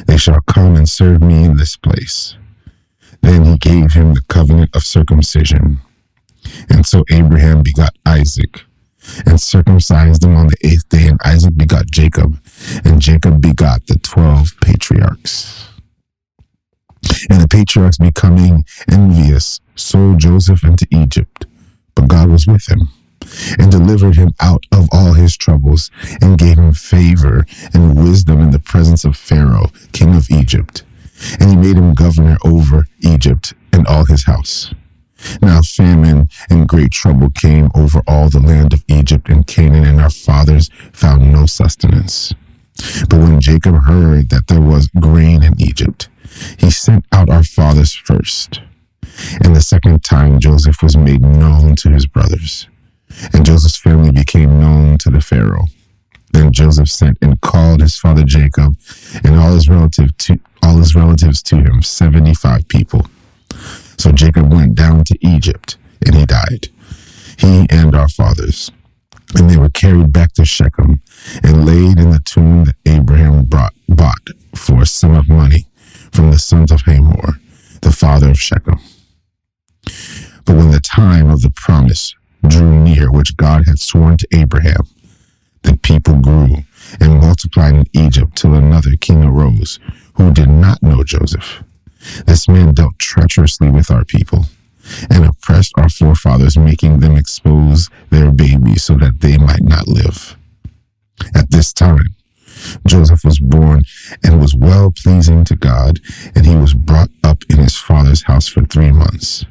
they 0.05 0.17
shall 0.17 0.41
come 0.41 0.75
and 0.75 0.89
serve 0.89 1.21
me 1.21 1.43
in 1.43 1.57
this 1.57 1.77
place. 1.77 2.35
Then 3.21 3.45
he 3.45 3.57
gave 3.57 3.93
him 3.93 4.13
the 4.13 4.21
covenant 4.27 4.75
of 4.75 4.83
circumcision. 4.83 5.79
And 6.69 6.85
so 6.85 7.03
Abraham 7.11 7.63
begot 7.63 7.95
Isaac 8.05 8.61
and 9.25 9.39
circumcised 9.39 10.23
him 10.23 10.35
on 10.35 10.47
the 10.47 10.57
eighth 10.63 10.87
day, 10.89 11.07
and 11.07 11.19
Isaac 11.23 11.55
begot 11.55 11.89
Jacob, 11.91 12.39
and 12.83 13.01
Jacob 13.01 13.41
begot 13.41 13.87
the 13.87 13.97
twelve 13.99 14.59
patriarchs. 14.61 15.66
And 17.29 17.41
the 17.41 17.47
patriarchs 17.49 17.97
becoming 17.97 18.65
envious 18.91 19.59
sold 19.75 20.19
Joseph 20.19 20.63
into 20.63 20.87
Egypt. 20.91 21.45
But 21.95 22.07
God 22.07 22.29
was 22.29 22.47
with 22.47 22.69
him 22.69 22.89
and 23.59 23.71
delivered 23.71 24.15
him 24.15 24.31
out 24.39 24.65
of 24.71 24.87
all 24.91 25.13
his 25.13 25.35
troubles 25.35 25.91
and 26.21 26.37
gave 26.37 26.57
him 26.57 26.73
favor 26.73 27.45
and 27.73 27.97
wisdom 28.01 28.39
in 28.41 28.51
the 28.51 28.59
presence 28.59 29.03
of 29.03 29.17
Pharaoh, 29.17 29.71
king 29.91 30.15
of 30.15 30.29
Egypt. 30.29 30.83
And 31.39 31.49
he 31.49 31.55
made 31.55 31.77
him 31.77 31.93
governor 31.93 32.37
over 32.45 32.85
Egypt 32.99 33.53
and 33.73 33.87
all 33.87 34.05
his 34.05 34.25
house. 34.25 34.73
Now 35.41 35.61
famine 35.61 36.29
and 36.49 36.67
great 36.67 36.91
trouble 36.91 37.31
came 37.31 37.69
over 37.73 38.01
all 38.07 38.29
the 38.29 38.39
land 38.39 38.73
of 38.73 38.83
Egypt 38.87 39.29
and 39.29 39.45
Canaan, 39.45 39.83
and 39.83 39.99
our 39.99 40.11
fathers 40.11 40.69
found 40.93 41.31
no 41.31 41.45
sustenance. 41.47 42.33
But 43.09 43.19
when 43.19 43.41
Jacob 43.41 43.75
heard 43.83 44.29
that 44.29 44.47
there 44.47 44.61
was 44.61 44.87
grain 44.99 45.43
in 45.43 45.59
Egypt, 45.59 46.09
he 46.57 46.71
sent 46.71 47.05
out 47.11 47.29
our 47.29 47.43
fathers 47.43 47.93
first. 47.93 48.61
And 49.43 49.55
the 49.55 49.61
second 49.61 50.03
time 50.03 50.39
Joseph 50.39 50.81
was 50.83 50.95
made 50.95 51.21
known 51.21 51.75
to 51.77 51.89
his 51.89 52.05
brothers. 52.05 52.67
And 53.33 53.45
Joseph's 53.45 53.77
family 53.77 54.11
became 54.11 54.59
known 54.59 54.97
to 54.99 55.09
the 55.09 55.21
Pharaoh. 55.21 55.65
Then 56.33 56.51
Joseph 56.51 56.89
sent 56.89 57.17
and 57.21 57.39
called 57.41 57.81
his 57.81 57.97
father 57.97 58.23
Jacob 58.23 58.75
and 59.23 59.35
all 59.35 59.53
his 59.53 59.69
relative 59.69 60.15
to 60.17 60.39
all 60.61 60.77
his 60.77 60.93
relatives 60.93 61.41
to 61.43 61.55
him, 61.57 61.81
seventy 61.81 62.33
five 62.33 62.67
people. 62.67 63.07
So 63.97 64.11
Jacob 64.11 64.53
went 64.53 64.75
down 64.75 65.03
to 65.05 65.17
Egypt, 65.25 65.77
and 66.05 66.13
he 66.13 66.25
died, 66.25 66.67
he 67.39 67.65
and 67.69 67.95
our 67.95 68.09
fathers. 68.09 68.71
And 69.35 69.49
they 69.49 69.57
were 69.57 69.69
carried 69.69 70.13
back 70.13 70.33
to 70.33 70.45
Shechem 70.45 71.01
and 71.43 71.65
laid 71.65 71.97
in 71.97 72.11
the 72.11 72.21
tomb 72.23 72.65
that 72.65 72.75
Abraham 72.85 73.45
brought, 73.45 73.73
bought 73.89 74.29
for 74.55 74.81
a 74.81 74.85
sum 74.85 75.15
of 75.15 75.27
money 75.27 75.65
from 76.11 76.31
the 76.31 76.39
sons 76.39 76.71
of 76.71 76.81
Hamor, 76.81 77.39
the 77.81 77.91
father 77.91 78.29
of 78.29 78.39
Shechem. 78.39 78.79
But 80.45 80.55
when 80.55 80.71
the 80.71 80.79
time 80.79 81.29
of 81.29 81.41
the 81.41 81.51
promise 81.51 82.15
drew 82.47 82.83
near, 82.83 83.11
which 83.11 83.37
God 83.37 83.65
had 83.67 83.79
sworn 83.79 84.17
to 84.17 84.27
Abraham, 84.31 84.87
the 85.63 85.77
people 85.77 86.19
grew 86.21 86.63
and 86.99 87.19
multiplied 87.19 87.75
in 87.75 87.85
Egypt 87.93 88.37
till 88.37 88.53
another 88.53 88.95
king 88.99 89.23
arose 89.23 89.79
who 90.15 90.31
did 90.31 90.49
not 90.49 90.81
know 90.81 91.03
Joseph. 91.03 91.63
This 92.25 92.47
man 92.47 92.73
dealt 92.73 92.97
treacherously 92.99 93.69
with 93.69 93.91
our 93.91 94.05
people 94.05 94.45
and 95.09 95.25
oppressed 95.25 95.73
our 95.77 95.89
forefathers, 95.89 96.57
making 96.57 96.99
them 96.99 97.15
expose 97.15 97.89
their 98.09 98.31
babies 98.31 98.83
so 98.83 98.95
that 98.95 99.19
they 99.19 99.37
might 99.37 99.63
not 99.63 99.87
live. 99.87 100.37
At 101.35 101.51
this 101.51 101.73
time, 101.73 102.15
Joseph 102.87 103.23
was 103.23 103.39
born 103.39 103.83
and 104.23 104.39
was 104.39 104.55
well 104.55 104.91
pleasing 104.91 105.43
to 105.45 105.55
God, 105.55 105.99
and 106.35 106.45
he 106.45 106.55
was 106.55 106.73
brought 106.73 107.09
up 107.23 107.43
in 107.49 107.57
his 107.57 107.77
father's 107.77 108.23
house 108.23 108.47
for 108.47 108.63
three 108.65 108.91
months. 108.91 109.45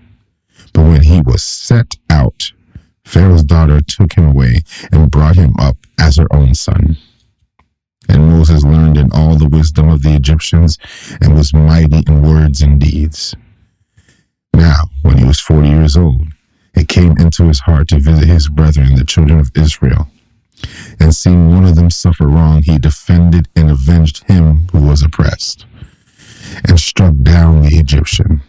But 0.73 0.85
when 0.85 1.03
he 1.03 1.21
was 1.21 1.43
set 1.43 1.97
out, 2.11 2.53
Pharaoh's 3.05 3.45
daughter 3.45 3.81
took 3.81 4.15
him 4.15 4.27
away 4.27 4.61
and 4.93 5.11
brought 5.11 5.37
him 5.37 5.55
up 5.59 5.77
as 5.99 6.17
her 6.17 6.27
own 6.33 6.55
son. 6.55 6.97
And 8.09 8.29
Moses 8.29 8.63
learned 8.63 8.97
in 8.97 9.11
all 9.13 9.37
the 9.37 9.49
wisdom 9.49 9.89
of 9.89 10.03
the 10.03 10.15
Egyptians 10.15 10.79
and 11.21 11.35
was 11.35 11.53
mighty 11.53 12.03
in 12.07 12.23
words 12.23 12.63
and 12.63 12.81
deeds. 12.81 13.35
Now, 14.53 14.91
when 15.03 15.19
he 15.19 15.25
was 15.25 15.41
forty 15.41 15.69
years 15.69 15.97
old, 15.97 16.29
it 16.75 16.89
came 16.89 17.17
into 17.19 17.45
his 17.45 17.61
heart 17.61 17.89
to 17.89 17.99
visit 17.99 18.29
his 18.29 18.49
brethren, 18.49 18.95
the 18.95 19.05
children 19.05 19.41
of 19.41 19.51
Israel. 19.55 20.09
And 20.99 21.15
seeing 21.15 21.51
one 21.51 21.65
of 21.65 21.77
them 21.77 21.91
suffer 21.91 22.27
wrong, 22.27 22.63
he 22.63 22.79
defended 22.79 23.49
and 23.55 23.71
avenged 23.71 24.25
him 24.25 24.69
who 24.73 24.81
was 24.81 25.03
oppressed, 25.03 25.67
and 26.67 26.81
struck 26.81 27.15
down 27.23 27.63
the 27.63 27.77
Egyptian. 27.77 28.43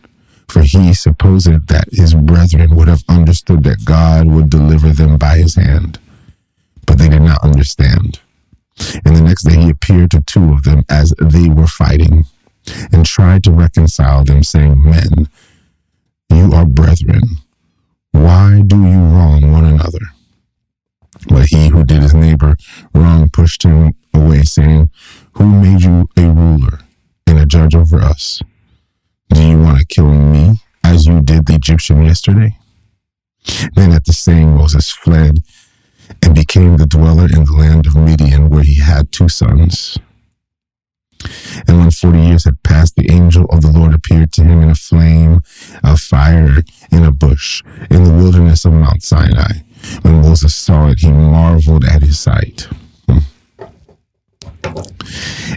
For 0.48 0.62
he 0.62 0.94
supposed 0.94 1.68
that 1.68 1.89
his 1.92 2.13
brethren 2.13 2.75
would 2.75 2.88
have 2.88 3.04
understood 3.10 3.63
that 3.63 3.84
God 3.84 4.27
would 4.27 4.50
deliver 4.50 4.89
them 4.89 5.18
by 5.18 5.38
his 5.38 5.56
hand. 5.56 6.00
But 6.86 6.98
they 7.00 7.10
did 7.10 7.22
not 7.22 7.44
understand. 7.44 8.22
And 9.04 9.16
the 9.16 9.22
next 9.22 9.44
day 9.44 9.58
he 9.58 9.70
appeared 9.70 10.12
to 10.12 10.22
two 10.22 10.54
of 10.54 10.63
them 10.63 10.84
as 10.89 11.13
they 11.20 11.50
were 11.50 11.68
fighting, 11.68 12.25
and 12.92 13.06
tried 13.06 13.44
to 13.44 13.51
reconcile 13.51 14.24
them, 14.24 14.44
saying, 14.44 14.82
Men, 14.84 15.30
you 16.30 16.54
are 16.54 16.66
brethren. 16.66 17.24
Why 18.12 18.62
do 18.66 18.77
you 18.77 19.00
wrong 19.00 19.51
one 19.51 19.66
another? 19.66 20.00
But 21.28 21.48
he 21.48 21.68
who 21.70 21.84
did 21.84 22.02
his 22.02 22.14
neighbor 22.14 22.56
wrong 22.94 23.30
pushed 23.30 23.64
him 23.64 23.94
away, 24.14 24.44
saying, 24.44 24.90
Who 25.34 25.46
made 25.62 25.82
you 25.84 26.08
a 26.18 26.30
ruler 26.30 26.80
and 27.26 27.40
a 27.40 27.46
judge 27.46 27.76
over 27.76 28.00
us? 28.00 28.42
Do 29.30 29.42
you 29.42 29.60
want 29.60 29.80
to 29.80 29.86
kill 29.86 30.10
me 30.12 30.60
as 30.84 31.06
you 31.06 31.22
did 31.22 31.46
the 31.46 31.56
Egyptian 31.56 32.04
yesterday? 32.04 32.58
Then 33.74 33.92
at 33.92 34.06
the 34.06 34.14
saying, 34.14 34.56
Moses 34.56 34.90
fled 34.92 35.44
and 36.22 36.36
became 36.36 36.78
the 36.78 36.86
dweller 36.86 37.26
in 37.26 37.44
the 37.44 37.54
land 37.54 37.86
of 37.86 37.96
Midian, 37.96 38.50
where 38.50 38.64
he 38.64 38.76
had 38.76 39.12
two 39.12 39.30
sons. 39.30 39.98
And 41.68 41.80
when 41.80 41.92
forty 41.92 42.20
years 42.20 42.46
had 42.46 42.62
passed, 42.64 42.96
the 42.96 43.12
angel 43.12 43.46
of 43.46 43.62
the 43.62 43.72
Lord 43.72 43.94
appeared 43.94 44.32
to 44.34 44.44
him 44.44 44.62
in 44.62 44.70
a 44.70 44.76
flame 44.76 45.42
of 45.84 46.00
fire 46.00 46.64
in 46.92 47.04
a 47.04 47.12
bush 47.12 47.64
in 47.90 48.04
the 48.04 48.14
wilderness 48.14 48.66
of 48.66 48.74
Mount 48.74 49.04
Sinai. 49.04 49.60
When 50.01 50.22
Moses 50.22 50.56
saw 50.56 50.89
it, 50.89 51.00
he 51.00 51.12
marveled 51.12 51.86
at 51.86 52.01
his 52.01 52.20
sight. 52.20 52.67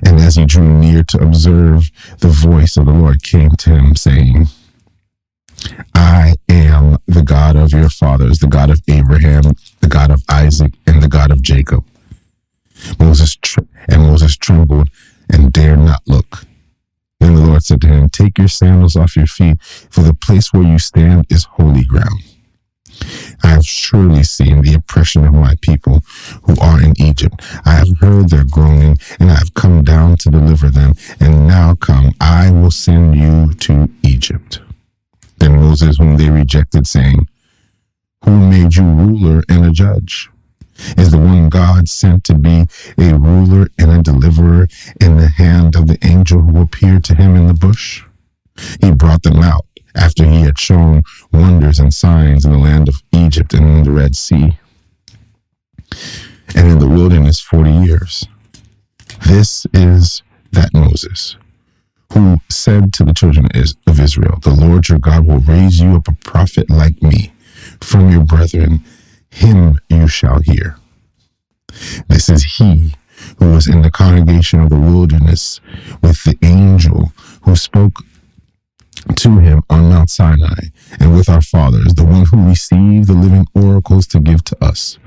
And 0.02 0.18
as 0.20 0.36
he 0.36 0.46
drew 0.46 0.78
near 0.78 1.02
to 1.04 1.18
observe, 1.18 1.90
the 2.18 2.28
voice 2.28 2.76
of 2.76 2.86
the 2.86 2.92
Lord 2.92 3.22
came 3.22 3.50
to 3.50 3.70
him, 3.70 3.96
saying, 3.96 4.46
I 5.94 6.34
am 6.48 6.98
the 7.06 7.22
God 7.22 7.56
of 7.56 7.72
your 7.72 7.90
fathers, 7.90 8.38
the 8.38 8.46
God 8.46 8.70
of 8.70 8.80
Abraham, 8.88 9.42
the 9.80 9.88
God 9.88 10.10
of 10.10 10.22
Isaac, 10.28 10.72
and 10.86 11.02
the 11.02 11.08
God 11.08 11.30
of 11.30 11.42
Jacob. 11.42 11.84
Moses 12.98 13.36
tr- 13.36 13.60
and 13.88 14.02
Moses 14.02 14.36
trembled 14.36 14.88
and 15.30 15.52
dared 15.52 15.80
not 15.80 16.02
look. 16.06 16.44
Then 17.18 17.34
the 17.34 17.42
Lord 17.42 17.62
said 17.62 17.82
to 17.82 17.88
him, 17.88 18.08
Take 18.08 18.38
your 18.38 18.48
sandals 18.48 18.96
off 18.96 19.16
your 19.16 19.26
feet, 19.26 19.62
for 19.62 20.02
the 20.02 20.14
place 20.14 20.52
where 20.52 20.62
you 20.62 20.78
stand 20.78 21.26
is 21.28 21.44
holy 21.44 21.84
ground. 21.84 22.22
I 23.42 23.48
have 23.48 23.64
surely 23.64 24.22
seen 24.22 24.62
the 24.62 24.74
oppression 24.74 25.26
of 25.26 25.34
my 25.34 25.54
people 25.60 26.02
who 26.44 26.58
are 26.60 26.82
in 26.82 26.94
Egypt. 27.00 27.40
I 27.64 27.72
have 27.72 27.98
heard 28.00 28.30
their 28.30 28.44
groaning, 28.44 28.96
and 29.18 29.30
I 29.30 29.34
have 29.34 29.54
come 29.54 29.82
down 29.82 30.16
to 30.18 30.30
deliver 30.30 30.70
them. 30.70 30.94
And 31.20 31.46
now 31.46 31.74
come, 31.74 32.12
I 32.20 32.50
will 32.50 32.70
send 32.70 33.16
you 33.16 33.52
to 33.54 33.90
Egypt. 34.02 34.60
Then 35.38 35.56
Moses, 35.56 35.96
whom 35.98 36.16
they 36.16 36.30
rejected, 36.30 36.86
saying, 36.86 37.28
Who 38.24 38.48
made 38.48 38.76
you 38.76 38.84
ruler 38.84 39.42
and 39.48 39.64
a 39.64 39.70
judge? 39.70 40.30
Is 40.96 41.10
the 41.10 41.18
one 41.18 41.48
God 41.48 41.88
sent 41.88 42.24
to 42.24 42.34
be 42.34 42.66
a 42.98 43.14
ruler 43.14 43.68
and 43.78 43.90
a 43.90 44.02
deliverer 44.02 44.66
in 45.00 45.16
the 45.16 45.28
hand 45.28 45.76
of 45.76 45.86
the 45.86 45.98
angel 46.02 46.40
who 46.40 46.62
appeared 46.62 47.04
to 47.04 47.14
him 47.14 47.36
in 47.36 47.46
the 47.46 47.54
bush? 47.54 48.02
He 48.80 48.90
brought 48.92 49.22
them 49.22 49.38
out 49.42 49.66
after 49.94 50.24
he 50.24 50.42
had 50.42 50.58
shown 50.58 51.02
wonders 51.32 51.78
and 51.78 51.92
signs 51.92 52.44
in 52.44 52.52
the 52.52 52.58
land 52.58 52.88
of 52.88 53.02
Egypt 53.12 53.54
and 53.54 53.66
in 53.66 53.84
the 53.84 53.90
Red 53.90 54.16
Sea, 54.16 54.58
and 56.54 56.70
in 56.70 56.78
the 56.78 56.88
wilderness 56.88 57.40
forty 57.40 57.72
years. 57.72 58.26
This 59.26 59.66
is 59.72 60.22
that 60.52 60.72
Moses 60.72 61.36
who 62.12 62.36
said 62.48 62.92
to 62.92 63.04
the 63.04 63.14
children 63.14 63.46
of 63.86 64.00
Israel, 64.00 64.38
The 64.42 64.50
Lord 64.50 64.88
your 64.88 64.98
God 64.98 65.26
will 65.26 65.40
raise 65.40 65.80
you 65.80 65.96
up 65.96 66.08
a 66.08 66.12
prophet 66.12 66.68
like 66.68 67.00
me 67.02 67.32
from 67.80 68.10
your 68.10 68.24
brethren, 68.24 68.84
him 69.30 69.78
you 69.88 70.08
shall 70.08 70.40
hear. 70.40 70.76
This 72.08 72.28
is 72.28 72.42
he 72.42 72.94
who 73.38 73.52
was 73.52 73.68
in 73.68 73.82
the 73.82 73.90
congregation 73.90 74.60
of 74.60 74.70
the 74.70 74.78
wilderness 74.78 75.60
with 76.02 76.24
the 76.24 76.36
angel 76.42 77.12
who 77.42 77.54
spoke 77.54 78.02
to 79.16 79.38
him 79.38 79.62
on 79.70 79.88
Mount 79.88 80.10
Sinai 80.10 80.68
and 80.98 81.14
with 81.14 81.28
our 81.28 81.42
fathers, 81.42 81.94
the 81.94 82.04
one 82.04 82.26
who 82.26 82.48
received 82.48 83.08
the 83.08 83.14
living 83.14 83.46
oracles 83.54 84.06
to 84.08 84.20
give 84.20 84.44
to 84.44 84.64
us, 84.64 84.98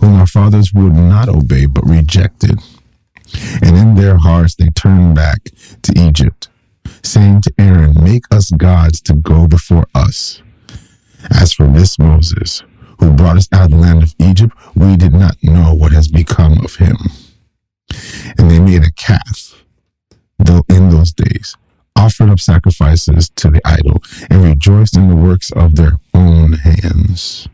whom 0.00 0.16
our 0.16 0.26
fathers 0.26 0.72
would 0.72 0.94
not 0.94 1.28
obey 1.28 1.66
but 1.66 1.86
rejected. 1.86 2.58
And 3.62 3.76
in 3.76 3.94
their 3.94 4.16
hearts 4.16 4.54
they 4.54 4.68
turned 4.68 5.14
back 5.14 5.50
to 5.82 5.92
Egypt, 5.96 6.48
saying 7.02 7.42
to 7.42 7.52
Aaron, 7.58 8.02
Make 8.02 8.24
us 8.30 8.50
gods 8.50 9.00
to 9.02 9.14
go 9.14 9.46
before 9.46 9.86
us. 9.94 10.42
As 11.30 11.52
for 11.52 11.66
this 11.66 11.98
Moses, 11.98 12.62
who 13.00 13.12
brought 13.12 13.36
us 13.36 13.48
out 13.52 13.66
of 13.66 13.70
the 13.70 13.76
land 13.76 14.02
of 14.02 14.14
Egypt, 14.18 14.56
we 14.74 14.96
did 14.96 15.12
not 15.12 15.36
know 15.42 15.74
what 15.74 15.92
has 15.92 16.08
become 16.08 16.64
of 16.64 16.76
him. 16.76 16.96
And 18.38 18.50
they 18.50 18.58
made 18.58 18.82
a 18.82 18.90
calf, 18.92 19.64
though 20.38 20.64
in 20.68 20.90
those 20.90 21.12
days 21.12 21.56
offered 21.98 22.30
up 22.30 22.38
sacrifices 22.38 23.28
to 23.30 23.50
the 23.50 23.60
idol, 23.64 24.02
and 24.30 24.44
rejoiced 24.44 24.96
in 24.96 25.08
the 25.08 25.16
works 25.16 25.50
of 25.52 25.74
their 25.74 25.98
own 26.14 26.52
hands. 26.52 27.48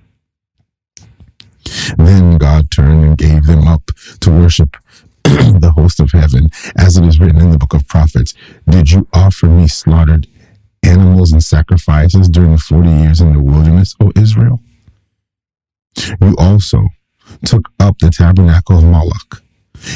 Then 1.96 2.36
God 2.36 2.70
turned 2.70 3.04
and 3.04 3.18
gave 3.18 3.46
them 3.46 3.66
up 3.66 3.90
to 4.20 4.30
worship 4.30 4.76
the 5.24 5.72
host 5.74 5.98
of 5.98 6.10
heaven, 6.12 6.50
as 6.76 6.98
it 6.98 7.04
is 7.04 7.18
written 7.18 7.40
in 7.40 7.50
the 7.50 7.58
book 7.58 7.72
of 7.72 7.88
prophets. 7.88 8.34
Did 8.68 8.90
you 8.90 9.08
offer 9.14 9.46
me 9.46 9.66
slaughtered 9.66 10.26
animals 10.82 11.32
and 11.32 11.42
sacrifices 11.42 12.28
during 12.28 12.52
the 12.52 12.58
40 12.58 12.88
years 12.90 13.20
in 13.22 13.32
the 13.32 13.42
wilderness, 13.42 13.94
O 14.00 14.12
Israel? 14.14 14.60
You 16.20 16.36
also 16.38 16.90
took 17.46 17.70
up 17.80 17.98
the 17.98 18.10
tabernacle 18.10 18.76
of 18.76 18.84
Moloch 18.84 19.42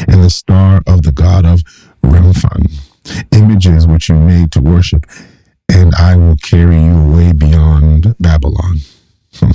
and 0.07 0.25
the 0.25 0.31
star 0.31 0.81
of 0.87 1.03
the 1.03 1.13
god 1.13 1.45
of 1.45 1.61
Remphan 2.03 2.88
images 3.33 3.87
which 3.87 4.09
you 4.09 4.17
made 4.17 4.53
to 4.53 4.61
worship, 4.61 5.07
and 5.69 5.95
I 5.95 6.17
will 6.17 6.37
carry 6.37 6.77
you 6.77 6.97
away 6.97 7.33
beyond 7.33 8.17
Babylon. 8.19 8.79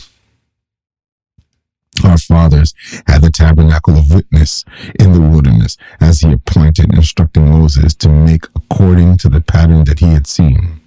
Our 2.03 2.17
fathers 2.17 2.73
had 3.07 3.21
the 3.21 3.29
tabernacle 3.31 3.97
of 3.97 4.11
witness 4.11 4.65
in 4.99 5.13
the 5.13 5.21
wilderness, 5.21 5.77
as 6.01 6.19
he 6.21 6.31
appointed, 6.31 6.93
instructing 6.93 7.49
Moses 7.49 7.93
to 7.95 8.09
make 8.09 8.45
according 8.55 9.17
to 9.17 9.29
the 9.29 9.41
pattern 9.41 9.83
that 9.85 9.99
he 9.99 10.07
had 10.07 10.27
seen, 10.27 10.81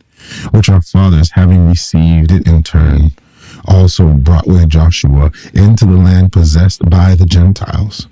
which 0.50 0.68
our 0.68 0.82
fathers, 0.82 1.30
having 1.30 1.68
received 1.68 2.32
it 2.32 2.46
in 2.46 2.62
turn, 2.62 3.12
also 3.66 4.14
brought 4.14 4.46
with 4.46 4.68
Joshua 4.68 5.30
into 5.54 5.87
the 5.87 5.96
land 5.96 6.32
possessed 6.32 6.88
by 6.90 7.14
the 7.14 7.26
Gentiles 7.26 8.08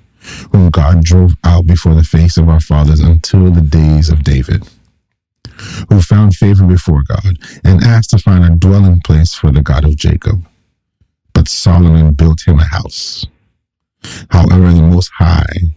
whom 0.53 0.71
God 0.71 1.03
drove 1.03 1.35
out 1.45 1.67
before 1.67 1.95
the 1.95 2.05
face 2.05 2.37
of 2.37 2.49
our 2.49 2.61
fathers 2.61 3.01
until 3.01 3.51
the 3.51 3.61
days 3.61 4.09
of 4.09 4.25
David, 4.25 4.69
who 5.89 6.01
found 6.01 6.35
favor 6.35 6.67
before 6.67 7.03
God 7.07 7.39
and 7.65 7.83
asked 7.83 8.11
to 8.11 8.19
find 8.19 8.45
a 8.45 8.57
dwelling 8.57 9.01
place 9.01 9.35
for 9.35 9.51
the 9.51 9.63
God 9.63 9.85
of 9.85 9.97
Jacob. 9.97 10.45
But 11.33 11.49
Solomon 11.49 12.15
built 12.15 12.47
him 12.47 12.59
a 12.59 12.65
house. 12.65 13.27
However, 14.31 14.73
the 14.73 14.83
Most 14.83 15.11
High 15.19 15.75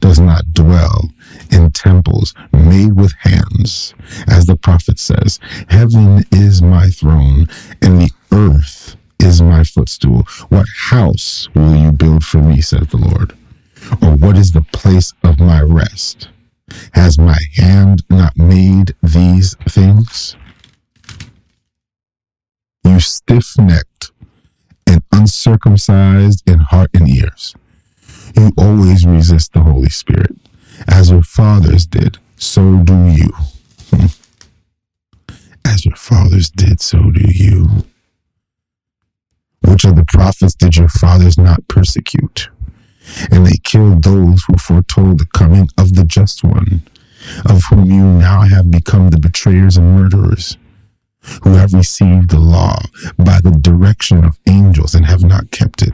does 0.00 0.20
not 0.20 0.52
dwell 0.52 1.10
in 1.50 1.70
temples 1.70 2.34
made 2.52 2.94
with 2.94 3.12
hands. 3.18 3.94
As 4.28 4.46
the 4.46 4.56
prophet 4.56 4.98
says, 4.98 5.40
Heaven 5.68 6.24
is 6.32 6.62
my 6.62 6.88
throne, 6.90 7.46
and 7.82 8.00
the 8.00 8.10
earth 8.32 8.96
is 9.18 9.42
my 9.42 9.64
footstool. 9.64 10.24
What 10.48 10.66
house 10.76 11.48
will 11.54 11.74
you 11.74 11.92
build 11.92 12.24
for 12.24 12.38
me, 12.38 12.60
says 12.60 12.88
the 12.88 12.98
Lord? 12.98 13.36
Or 14.02 14.16
what 14.16 14.36
is 14.36 14.52
the 14.52 14.66
place 14.72 15.12
of 15.22 15.40
my 15.40 15.60
rest? 15.62 16.28
Has 16.92 17.18
my 17.18 17.38
hand 17.54 18.04
not 18.08 18.36
made 18.36 18.94
these 19.02 19.54
things? 19.68 20.36
You 22.84 23.00
stiff 23.00 23.58
necked 23.58 24.12
and 24.86 25.02
uncircumcised 25.12 26.48
in 26.48 26.58
heart 26.58 26.90
and 26.94 27.08
ears. 27.08 27.54
You 28.36 28.52
always 28.56 29.06
resist 29.06 29.52
the 29.52 29.60
Holy 29.60 29.88
Spirit. 29.90 30.36
As 30.88 31.10
your 31.10 31.22
fathers 31.22 31.86
did, 31.86 32.18
so 32.36 32.82
do 32.84 33.06
you. 33.08 33.30
As 35.64 35.84
your 35.84 35.96
fathers 35.96 36.50
did, 36.50 36.80
so 36.80 37.10
do 37.10 37.30
you. 37.30 37.84
Which 39.62 39.84
of 39.84 39.96
the 39.96 40.06
prophets 40.06 40.54
did 40.54 40.76
your 40.76 40.88
fathers 40.88 41.36
not 41.36 41.66
persecute? 41.68 42.48
And 43.30 43.46
they 43.46 43.58
killed 43.64 44.02
those 44.02 44.44
who 44.44 44.56
foretold 44.56 45.18
the 45.18 45.26
coming 45.34 45.68
of 45.78 45.94
the 45.94 46.04
just 46.04 46.42
one, 46.44 46.82
of 47.46 47.62
whom 47.70 47.90
you 47.90 48.02
now 48.04 48.42
have 48.42 48.70
become 48.70 49.10
the 49.10 49.18
betrayers 49.18 49.76
and 49.76 49.94
murderers. 49.94 50.56
who 51.42 51.50
have 51.50 51.74
received 51.74 52.30
the 52.30 52.38
law 52.38 52.80
by 53.18 53.40
the 53.42 53.50
direction 53.50 54.24
of 54.24 54.38
angels 54.48 54.94
and 54.94 55.04
have 55.06 55.22
not 55.22 55.50
kept 55.50 55.82
it. 55.82 55.92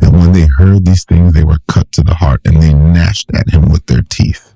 And 0.00 0.12
when 0.12 0.32
they 0.32 0.46
heard 0.46 0.84
these 0.86 1.04
things, 1.04 1.34
they 1.34 1.44
were 1.44 1.58
cut 1.68 1.90
to 1.92 2.02
the 2.02 2.14
heart 2.14 2.40
and 2.44 2.62
they 2.62 2.72
gnashed 2.72 3.30
at 3.34 3.50
him 3.50 3.68
with 3.70 3.84
their 3.86 4.02
teeth. 4.02 4.54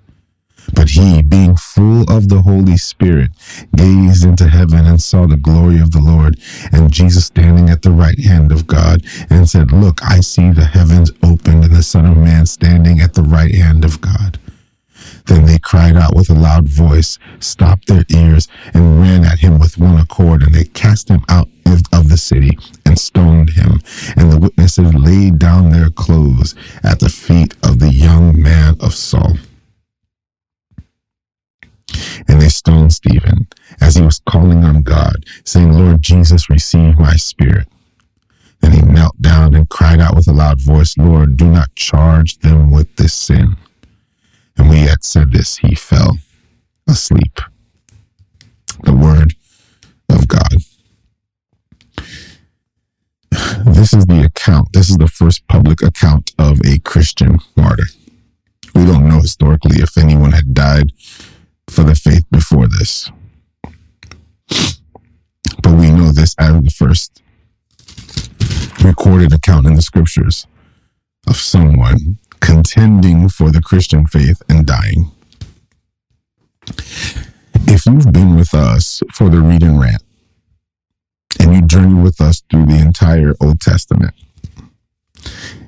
But 0.72 0.90
he, 0.90 1.22
being 1.22 1.56
full 1.56 2.02
of 2.10 2.28
the 2.28 2.42
Holy 2.42 2.76
Spirit, 2.76 3.30
gazed 3.76 4.24
into 4.24 4.48
heaven 4.48 4.86
and 4.86 5.00
saw 5.00 5.26
the 5.26 5.36
glory 5.36 5.80
of 5.80 5.92
the 5.92 6.00
Lord 6.00 6.38
and 6.72 6.92
Jesus 6.92 7.26
standing 7.26 7.70
at 7.70 7.82
the 7.82 7.90
right 7.90 8.18
hand 8.18 8.52
of 8.52 8.66
God 8.66 9.02
and 9.30 9.48
said, 9.48 9.72
Look, 9.72 10.00
I 10.02 10.20
see 10.20 10.50
the 10.50 10.64
heavens 10.64 11.10
opened 11.22 11.64
and 11.64 11.74
the 11.74 11.82
Son 11.82 12.06
of 12.06 12.16
Man 12.16 12.46
standing 12.46 13.00
at 13.00 13.14
the 13.14 13.22
right 13.22 13.54
hand 13.54 13.84
of 13.84 14.00
God. 14.00 14.38
Then 15.26 15.46
they 15.46 15.58
cried 15.58 15.96
out 15.96 16.16
with 16.16 16.30
a 16.30 16.34
loud 16.34 16.68
voice, 16.68 17.18
stopped 17.38 17.86
their 17.86 18.04
ears, 18.08 18.48
and 18.74 19.00
ran 19.00 19.24
at 19.24 19.38
him 19.38 19.58
with 19.58 19.78
one 19.78 19.98
accord, 19.98 20.42
and 20.42 20.54
they 20.54 20.64
cast 20.64 21.08
him 21.08 21.24
out 21.28 21.48
of 21.92 22.08
the 22.08 22.16
city 22.16 22.58
and 22.84 22.98
stoned 22.98 23.50
him. 23.50 23.80
And 24.16 24.32
the 24.32 24.38
witnesses 24.38 24.92
laid 24.94 25.38
down 25.38 25.70
their 25.70 25.90
clothes 25.90 26.54
at 26.82 27.00
the 27.00 27.08
feet 27.08 27.54
of 27.62 27.78
the 27.78 27.90
young 27.90 28.40
man 28.40 28.76
of 28.80 28.94
Saul. 28.94 29.36
And 32.28 32.40
they 32.40 32.48
stoned 32.48 32.92
Stephen 32.92 33.46
as 33.80 33.96
he 33.96 34.02
was 34.02 34.20
calling 34.28 34.64
on 34.64 34.82
God, 34.82 35.24
saying, 35.44 35.72
Lord 35.72 36.02
Jesus, 36.02 36.50
receive 36.50 36.98
my 36.98 37.14
spirit. 37.14 37.68
And 38.62 38.74
he 38.74 38.82
knelt 38.82 39.20
down 39.20 39.54
and 39.54 39.68
cried 39.68 40.00
out 40.00 40.14
with 40.14 40.28
a 40.28 40.32
loud 40.32 40.60
voice, 40.60 40.96
Lord, 40.96 41.36
do 41.36 41.50
not 41.50 41.74
charge 41.74 42.38
them 42.38 42.70
with 42.70 42.94
this 42.96 43.12
sin. 43.12 43.56
And 44.56 44.68
when 44.68 44.78
he 44.78 44.84
had 44.84 45.02
said 45.02 45.32
this, 45.32 45.56
he 45.56 45.74
fell 45.74 46.18
asleep. 46.88 47.40
The 48.84 48.94
word 48.94 49.34
of 50.08 50.28
God. 50.28 50.56
This 53.64 53.94
is 53.94 54.06
the 54.06 54.24
account. 54.24 54.72
This 54.72 54.90
is 54.90 54.98
the 54.98 55.08
first 55.08 55.46
public 55.48 55.82
account 55.82 56.32
of 56.38 56.60
a 56.64 56.78
Christian 56.80 57.38
martyr. 57.56 57.86
We 58.74 58.84
don't 58.84 59.08
know 59.08 59.20
historically 59.20 59.82
if 59.82 59.96
anyone 59.98 60.32
had 60.32 60.54
died 60.54 60.92
for 61.72 61.84
the 61.84 61.94
faith 61.94 62.24
before 62.30 62.68
this. 62.68 63.10
But 65.62 65.72
we 65.72 65.90
know 65.90 66.12
this 66.12 66.34
as 66.38 66.62
the 66.62 66.70
first 66.70 67.22
recorded 68.84 69.32
account 69.32 69.66
in 69.66 69.74
the 69.74 69.82
scriptures 69.82 70.46
of 71.26 71.36
someone 71.36 72.18
contending 72.40 73.28
for 73.28 73.50
the 73.50 73.62
Christian 73.62 74.06
faith 74.06 74.42
and 74.48 74.66
dying. 74.66 75.10
If 77.66 77.86
you've 77.86 78.12
been 78.12 78.36
with 78.36 78.52
us 78.54 79.02
for 79.12 79.30
the 79.30 79.40
read 79.40 79.62
and 79.62 79.80
rant, 79.80 80.02
and 81.40 81.54
you 81.54 81.62
journey 81.62 81.94
with 81.94 82.20
us 82.20 82.42
through 82.50 82.66
the 82.66 82.78
entire 82.78 83.34
Old 83.40 83.60
Testament, 83.60 84.14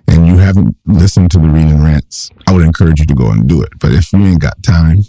and 0.07 0.27
you 0.27 0.37
haven't 0.37 0.77
listened 0.85 1.31
to 1.31 1.39
the 1.39 1.49
read 1.49 1.69
and 1.69 1.83
rants, 1.83 2.31
I 2.47 2.53
would 2.53 2.65
encourage 2.65 3.01
you 3.01 3.07
to 3.07 3.15
go 3.15 3.31
and 3.31 3.49
do 3.49 3.63
it. 3.63 3.79
But 3.79 3.93
if 3.93 4.13
you 4.13 4.19
ain't 4.25 4.41
got 4.41 4.63
time, 4.63 5.05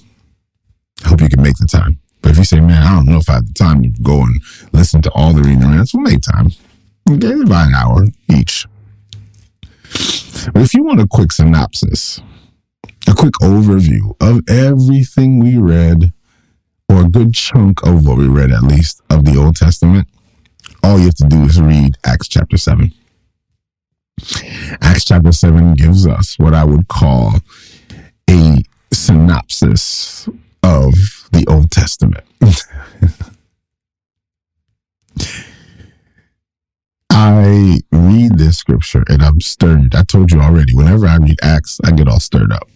hope 1.05 1.21
you 1.21 1.29
can 1.29 1.41
make 1.41 1.57
the 1.57 1.67
time. 1.67 1.99
But 2.21 2.31
if 2.31 2.37
you 2.39 2.43
say, 2.43 2.59
man, 2.59 2.81
I 2.81 2.95
don't 2.95 3.05
know 3.05 3.17
if 3.17 3.29
I 3.29 3.33
have 3.33 3.47
the 3.47 3.53
time 3.53 3.83
to 3.83 3.89
go 4.01 4.21
and 4.21 4.41
listen 4.73 5.01
to 5.03 5.11
all 5.11 5.33
the 5.33 5.43
read 5.43 5.57
and 5.57 5.75
rants, 5.75 5.93
we'll 5.93 6.03
make 6.03 6.21
time. 6.21 6.49
Okay, 7.09 7.39
about 7.41 7.67
an 7.67 7.75
hour 7.75 8.05
each. 8.29 8.65
But 10.53 10.63
if 10.63 10.73
you 10.73 10.83
want 10.83 10.99
a 10.99 11.07
quick 11.07 11.31
synopsis, 11.31 12.19
a 13.07 13.13
quick 13.13 13.33
overview 13.41 14.15
of 14.19 14.41
everything 14.49 15.39
we 15.39 15.57
read, 15.57 16.11
or 16.89 17.01
a 17.01 17.09
good 17.09 17.33
chunk 17.33 17.85
of 17.85 18.07
what 18.07 18.17
we 18.17 18.27
read 18.27 18.51
at 18.51 18.63
least 18.63 19.01
of 19.09 19.25
the 19.25 19.37
Old 19.37 19.55
Testament, 19.55 20.07
all 20.83 20.97
you 20.97 21.05
have 21.05 21.15
to 21.15 21.27
do 21.27 21.43
is 21.43 21.61
read 21.61 21.97
Acts 22.03 22.27
chapter 22.27 22.57
7. 22.57 22.91
Acts 24.81 25.05
chapter 25.05 25.31
7 25.31 25.75
gives 25.75 26.07
us 26.07 26.39
what 26.39 26.53
I 26.53 26.63
would 26.63 26.87
call 26.87 27.35
a 28.29 28.63
synopsis 28.91 30.27
of 30.65 30.93
the 31.31 31.45
Old 31.47 31.69
Testament. 31.69 32.25
I 37.11 37.79
read 37.91 38.39
this 38.39 38.57
scripture 38.57 39.03
and 39.07 39.21
I'm 39.21 39.39
stirred. 39.41 39.93
I 39.93 40.01
told 40.03 40.31
you 40.31 40.41
already, 40.41 40.73
whenever 40.73 41.05
I 41.05 41.17
read 41.17 41.37
Acts, 41.43 41.79
I 41.85 41.91
get 41.91 42.07
all 42.07 42.19
stirred 42.19 42.51
up. 42.51 42.67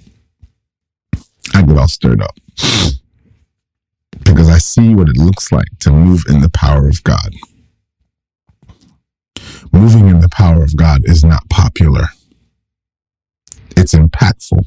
I 1.55 1.63
get 1.63 1.77
all 1.77 1.87
stirred 1.87 2.21
up 2.21 2.37
because 4.23 4.49
I 4.49 4.59
see 4.59 4.93
what 4.93 5.09
it 5.09 5.17
looks 5.17 5.51
like 5.51 5.67
to 5.79 5.91
move 5.91 6.23
in 6.29 6.41
the 6.41 6.49
power 6.49 6.87
of 6.87 7.03
God. 7.03 7.33
Moving 9.73 10.09
in 10.09 10.19
the 10.19 10.29
power 10.29 10.61
of 10.63 10.75
God 10.77 11.01
is 11.05 11.23
not 11.23 11.49
popular. 11.49 12.09
It's 13.75 13.95
impactful, 13.95 14.63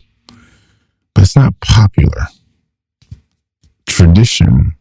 but 1.14 1.22
it's 1.22 1.36
not 1.36 1.58
popular. 1.60 2.26
Tradition, 4.02 4.74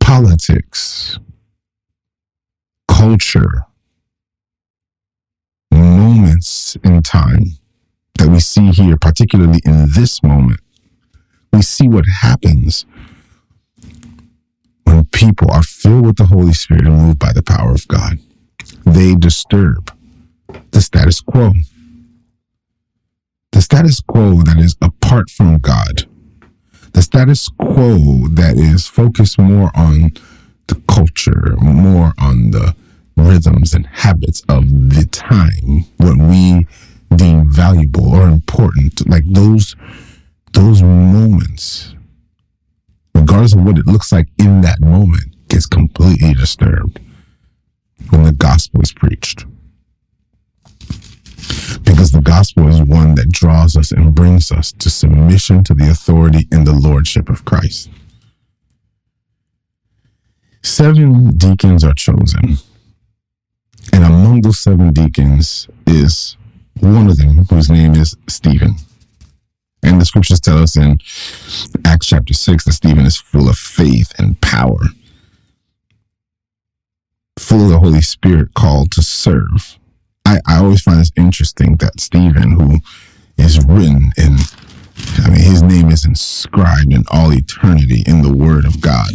politics, 0.00 1.18
culture, 2.86 3.64
moments 5.70 6.76
in 6.84 7.02
time 7.02 7.56
that 8.18 8.28
we 8.28 8.38
see 8.40 8.70
here, 8.70 8.98
particularly 8.98 9.60
in 9.64 9.86
this 9.94 10.22
moment, 10.22 10.60
we 11.54 11.62
see 11.62 11.88
what 11.88 12.04
happens 12.20 12.84
when 14.84 15.06
people 15.06 15.50
are 15.50 15.62
filled 15.62 16.04
with 16.04 16.16
the 16.16 16.26
Holy 16.26 16.52
Spirit 16.52 16.84
and 16.84 16.98
moved 16.98 17.18
by 17.18 17.32
the 17.32 17.42
power 17.42 17.72
of 17.72 17.88
God. 17.88 18.18
They 18.84 19.14
disturb 19.14 19.90
the 20.72 20.82
status 20.82 21.22
quo. 21.22 21.52
The 23.52 23.62
status 23.62 24.02
quo 24.02 24.42
that 24.42 24.58
is 24.58 24.76
apart 24.82 25.30
from 25.30 25.56
God. 25.60 26.06
The 26.96 27.02
status 27.02 27.50
quo 27.50 28.26
that 28.28 28.56
is 28.56 28.86
focused 28.86 29.38
more 29.38 29.70
on 29.74 30.12
the 30.66 30.80
culture, 30.88 31.54
more 31.60 32.14
on 32.18 32.52
the 32.52 32.74
rhythms 33.18 33.74
and 33.74 33.84
habits 33.84 34.42
of 34.48 34.70
the 34.70 35.04
time, 35.12 35.84
what 35.98 36.16
we 36.16 36.66
deem 37.14 37.52
valuable 37.52 38.14
or 38.14 38.26
important, 38.26 39.06
like 39.06 39.24
those 39.26 39.76
those 40.54 40.82
moments, 40.82 41.94
regardless 43.14 43.52
of 43.52 43.62
what 43.62 43.76
it 43.76 43.86
looks 43.86 44.10
like 44.10 44.28
in 44.38 44.62
that 44.62 44.80
moment, 44.80 45.36
gets 45.48 45.66
completely 45.66 46.32
disturbed 46.32 46.98
when 48.08 48.22
the 48.22 48.32
gospel 48.32 48.80
is 48.80 48.94
preached. 48.94 49.44
Because 51.82 52.10
the 52.10 52.22
gospel 52.22 52.68
is 52.68 52.80
one 52.82 53.14
that 53.16 53.30
draws 53.30 53.76
us 53.76 53.92
and 53.92 54.14
brings 54.14 54.50
us 54.50 54.72
to 54.72 54.90
submission 54.90 55.64
to 55.64 55.74
the 55.74 55.90
authority 55.90 56.48
and 56.52 56.66
the 56.66 56.72
lordship 56.72 57.28
of 57.28 57.44
Christ. 57.44 57.90
Seven 60.62 61.36
deacons 61.36 61.84
are 61.84 61.94
chosen 61.94 62.58
and 63.92 64.04
among 64.04 64.42
those 64.42 64.58
seven 64.58 64.92
deacons 64.92 65.68
is 65.86 66.36
one 66.80 67.08
of 67.08 67.16
them 67.16 67.44
whose 67.48 67.70
name 67.70 67.94
is 67.94 68.16
Stephen. 68.28 68.74
And 69.82 70.00
the 70.00 70.04
scriptures 70.04 70.40
tell 70.40 70.58
us 70.58 70.76
in 70.76 70.98
Acts 71.84 72.06
chapter 72.06 72.34
6 72.34 72.64
that 72.64 72.72
Stephen 72.72 73.06
is 73.06 73.16
full 73.16 73.48
of 73.48 73.56
faith 73.56 74.12
and 74.18 74.40
power, 74.40 74.78
full 77.38 77.64
of 77.64 77.68
the 77.70 77.78
Holy 77.78 78.00
Spirit, 78.00 78.54
called 78.54 78.90
to 78.92 79.02
serve. 79.02 79.78
I, 80.26 80.40
I 80.44 80.58
always 80.58 80.82
find 80.82 80.98
this 80.98 81.12
interesting 81.16 81.76
that 81.76 82.00
Stephen, 82.00 82.58
who 82.58 82.80
is 83.38 83.64
written 83.64 84.10
in, 84.16 84.38
I 85.18 85.30
mean, 85.30 85.40
his 85.40 85.62
name 85.62 85.88
is 85.88 86.04
inscribed 86.04 86.92
in 86.92 87.04
all 87.12 87.32
eternity 87.32 88.02
in 88.06 88.22
the 88.22 88.34
Word 88.34 88.64
of 88.64 88.80
God. 88.80 89.10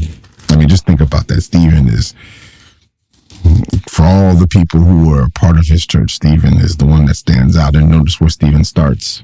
I 0.49 0.55
mean, 0.55 0.69
just 0.69 0.85
think 0.85 1.01
about 1.01 1.27
that. 1.27 1.41
Stephen 1.41 1.89
is 1.89 2.13
for 3.89 4.03
all 4.03 4.35
the 4.35 4.47
people 4.47 4.79
who 4.79 5.13
are 5.13 5.27
part 5.29 5.57
of 5.57 5.67
his 5.67 5.85
church, 5.85 6.11
Stephen 6.11 6.53
is 6.53 6.77
the 6.77 6.85
one 6.85 7.05
that 7.07 7.15
stands 7.15 7.57
out. 7.57 7.75
And 7.75 7.89
notice 7.89 8.21
where 8.21 8.29
Stephen 8.29 8.63
starts. 8.63 9.21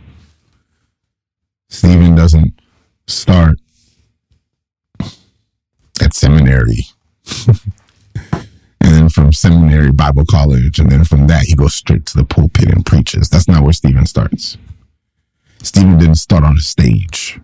Stephen 1.69 2.15
doesn't 2.15 2.53
start 3.07 3.59
at 6.01 6.13
seminary. 6.13 6.87
and 8.87 8.95
then 8.95 9.09
from 9.09 9.33
seminary, 9.33 9.91
Bible 9.91 10.23
college. 10.25 10.79
And 10.79 10.89
then 10.89 11.03
from 11.03 11.27
that, 11.27 11.43
he 11.43 11.55
goes 11.55 11.75
straight 11.75 12.05
to 12.05 12.17
the 12.17 12.23
pulpit 12.23 12.69
and 12.69 12.85
preaches. 12.85 13.27
That's 13.27 13.47
not 13.47 13.63
where 13.63 13.73
Stephen 13.73 14.05
starts. 14.05 14.57
Stephen 15.61 15.99
didn't 15.99 16.15
start 16.15 16.45
on 16.45 16.55
a 16.55 16.61
stage. 16.61 17.37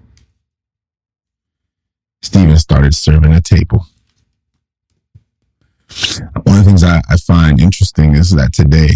Stephen 2.22 2.58
started 2.58 2.96
serving 2.96 3.34
a 3.34 3.42
table. 3.42 3.88
One 6.44 6.60
of 6.60 6.64
the 6.64 6.64
things 6.64 6.82
I, 6.82 7.02
I 7.10 7.18
find 7.18 7.60
interesting 7.60 8.16
is 8.16 8.32
that 8.32 8.54
today, 8.54 8.92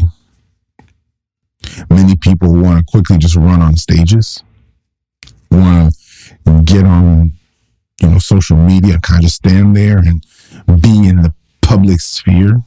many 1.89 2.15
people 2.15 2.53
want 2.53 2.79
to 2.79 2.86
quickly 2.89 3.17
just 3.17 3.36
run 3.36 3.62
on 3.62 3.75
stages, 3.75 4.41
want 5.51 5.93
to 6.45 6.62
get 6.63 6.86
on 6.86 7.33
you 8.01 8.10
know, 8.10 8.19
social 8.19 8.55
media 8.55 8.99
kind 9.01 9.25
of 9.25 9.31
stand 9.31 9.75
there 9.75 9.97
and 9.97 10.25
be 10.81 11.10
in 11.10 11.23
the 11.23 11.33
public 11.67 11.99
sphere. 11.99 12.63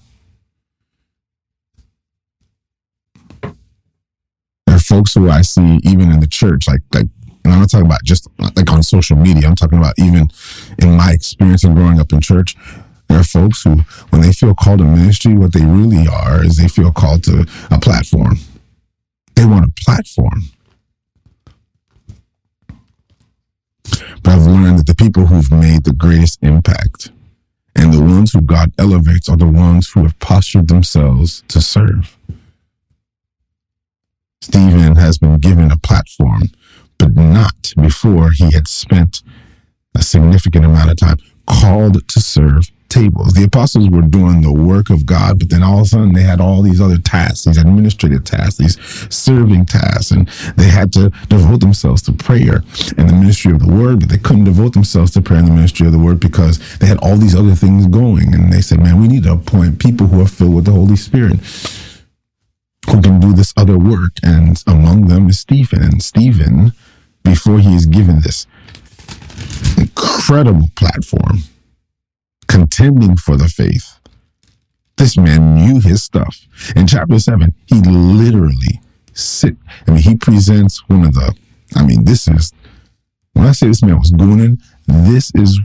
There 3.42 4.76
are 4.76 4.78
folks 4.78 5.14
who 5.14 5.30
I 5.30 5.40
see 5.40 5.80
even 5.84 6.10
in 6.10 6.20
the 6.20 6.28
church, 6.28 6.68
like 6.68 6.82
like 6.92 7.06
and 7.42 7.54
I'm 7.54 7.60
not 7.60 7.70
talking 7.70 7.86
about 7.86 8.04
just 8.04 8.28
like 8.56 8.70
on 8.70 8.82
social 8.82 9.16
media. 9.16 9.48
I'm 9.48 9.56
talking 9.56 9.78
about 9.78 9.94
even 9.98 10.28
in 10.78 10.96
my 10.98 11.12
experience 11.12 11.64
of 11.64 11.74
growing 11.74 11.98
up 11.98 12.12
in 12.12 12.20
church. 12.20 12.56
There 13.08 13.18
are 13.18 13.24
folks 13.24 13.62
who, 13.62 13.76
when 14.10 14.20
they 14.20 14.32
feel 14.32 14.54
called 14.54 14.78
to 14.80 14.84
ministry, 14.84 15.34
what 15.34 15.54
they 15.54 15.64
really 15.64 16.06
are 16.06 16.44
is 16.44 16.58
they 16.58 16.68
feel 16.68 16.92
called 16.92 17.24
to 17.24 17.46
a 17.70 17.80
platform. 17.80 18.36
They 19.34 19.46
want 19.46 19.64
a 19.64 19.84
platform. 19.84 20.42
But 24.22 24.28
I've 24.34 24.46
learned 24.46 24.80
that 24.80 24.86
the 24.86 24.94
people 24.94 25.26
who've 25.26 25.50
made 25.50 25.84
the 25.84 25.94
greatest 25.94 26.38
impact 26.42 27.10
and 27.74 27.92
the 27.92 28.02
ones 28.02 28.32
who 28.32 28.40
God 28.40 28.72
elevates 28.78 29.28
are 29.28 29.36
the 29.36 29.46
ones 29.46 29.90
who 29.90 30.02
have 30.02 30.18
postured 30.18 30.68
themselves 30.68 31.42
to 31.48 31.60
serve. 31.60 32.16
Stephen 34.42 34.96
has 34.96 35.18
been 35.18 35.38
given 35.38 35.70
a 35.70 35.78
platform, 35.78 36.42
but 36.98 37.14
not 37.14 37.72
before 37.76 38.30
he 38.30 38.52
had 38.52 38.66
spent 38.66 39.22
a 39.94 40.02
significant 40.02 40.64
amount 40.64 40.90
of 40.90 40.96
time 40.96 41.18
called 41.46 42.06
to 42.08 42.20
serve 42.20 42.70
tables. 42.90 43.32
The 43.32 43.44
apostles 43.44 43.88
were 43.88 44.02
doing 44.02 44.42
the 44.42 44.52
work 44.52 44.90
of 44.90 45.06
God, 45.06 45.38
but 45.38 45.48
then 45.48 45.62
all 45.62 45.78
of 45.78 45.82
a 45.82 45.86
sudden 45.86 46.12
they 46.12 46.22
had 46.22 46.40
all 46.40 46.60
these 46.62 46.80
other 46.80 46.98
tasks, 46.98 47.44
these 47.44 47.56
administrative 47.56 48.24
tasks, 48.24 48.56
these 48.56 48.78
serving 49.14 49.66
tasks, 49.66 50.10
and 50.10 50.28
they 50.56 50.68
had 50.68 50.92
to 50.94 51.10
devote 51.28 51.60
themselves 51.60 52.02
to 52.02 52.12
prayer 52.12 52.62
and 52.98 53.08
the 53.08 53.14
ministry 53.14 53.52
of 53.52 53.60
the 53.60 53.72
word, 53.72 54.00
but 54.00 54.08
they 54.08 54.18
couldn't 54.18 54.44
devote 54.44 54.74
themselves 54.74 55.12
to 55.12 55.22
prayer 55.22 55.38
and 55.38 55.48
the 55.48 55.54
ministry 55.54 55.86
of 55.86 55.92
the 55.92 55.98
word 55.98 56.20
because 56.20 56.58
they 56.78 56.86
had 56.86 56.98
all 56.98 57.16
these 57.16 57.34
other 57.34 57.54
things 57.54 57.86
going. 57.86 58.34
And 58.34 58.52
they 58.52 58.60
said, 58.60 58.80
man, 58.80 59.00
we 59.00 59.08
need 59.08 59.22
to 59.24 59.32
appoint 59.32 59.78
people 59.78 60.08
who 60.08 60.20
are 60.20 60.26
filled 60.26 60.56
with 60.56 60.64
the 60.66 60.72
Holy 60.72 60.96
Spirit 60.96 61.38
who 62.86 63.00
can 63.00 63.20
do 63.20 63.32
this 63.32 63.52
other 63.56 63.78
work. 63.78 64.12
And 64.22 64.62
among 64.66 65.06
them 65.06 65.28
is 65.28 65.38
Stephen. 65.38 65.82
And 65.82 66.02
Stephen, 66.02 66.72
before 67.22 67.60
he 67.60 67.74
is 67.74 67.86
given 67.86 68.20
this 68.20 68.46
incredible 69.78 70.68
platform, 70.74 71.38
contending 72.50 73.16
for 73.16 73.36
the 73.36 73.48
faith. 73.48 73.98
This 74.96 75.16
man 75.16 75.54
knew 75.54 75.80
his 75.80 76.02
stuff. 76.02 76.46
In 76.76 76.86
chapter 76.86 77.18
seven, 77.18 77.54
he 77.66 77.80
literally 77.80 78.80
sit. 79.14 79.56
I 79.86 79.92
mean, 79.92 80.02
he 80.02 80.16
presents 80.16 80.86
one 80.88 81.04
of 81.04 81.14
the. 81.14 81.34
I 81.76 81.86
mean, 81.86 82.04
this 82.04 82.28
is 82.28 82.52
when 83.32 83.46
I 83.46 83.52
say 83.52 83.68
this 83.68 83.82
man 83.82 83.98
was 83.98 84.12
gooning. 84.12 84.60
This 84.86 85.30
is 85.34 85.60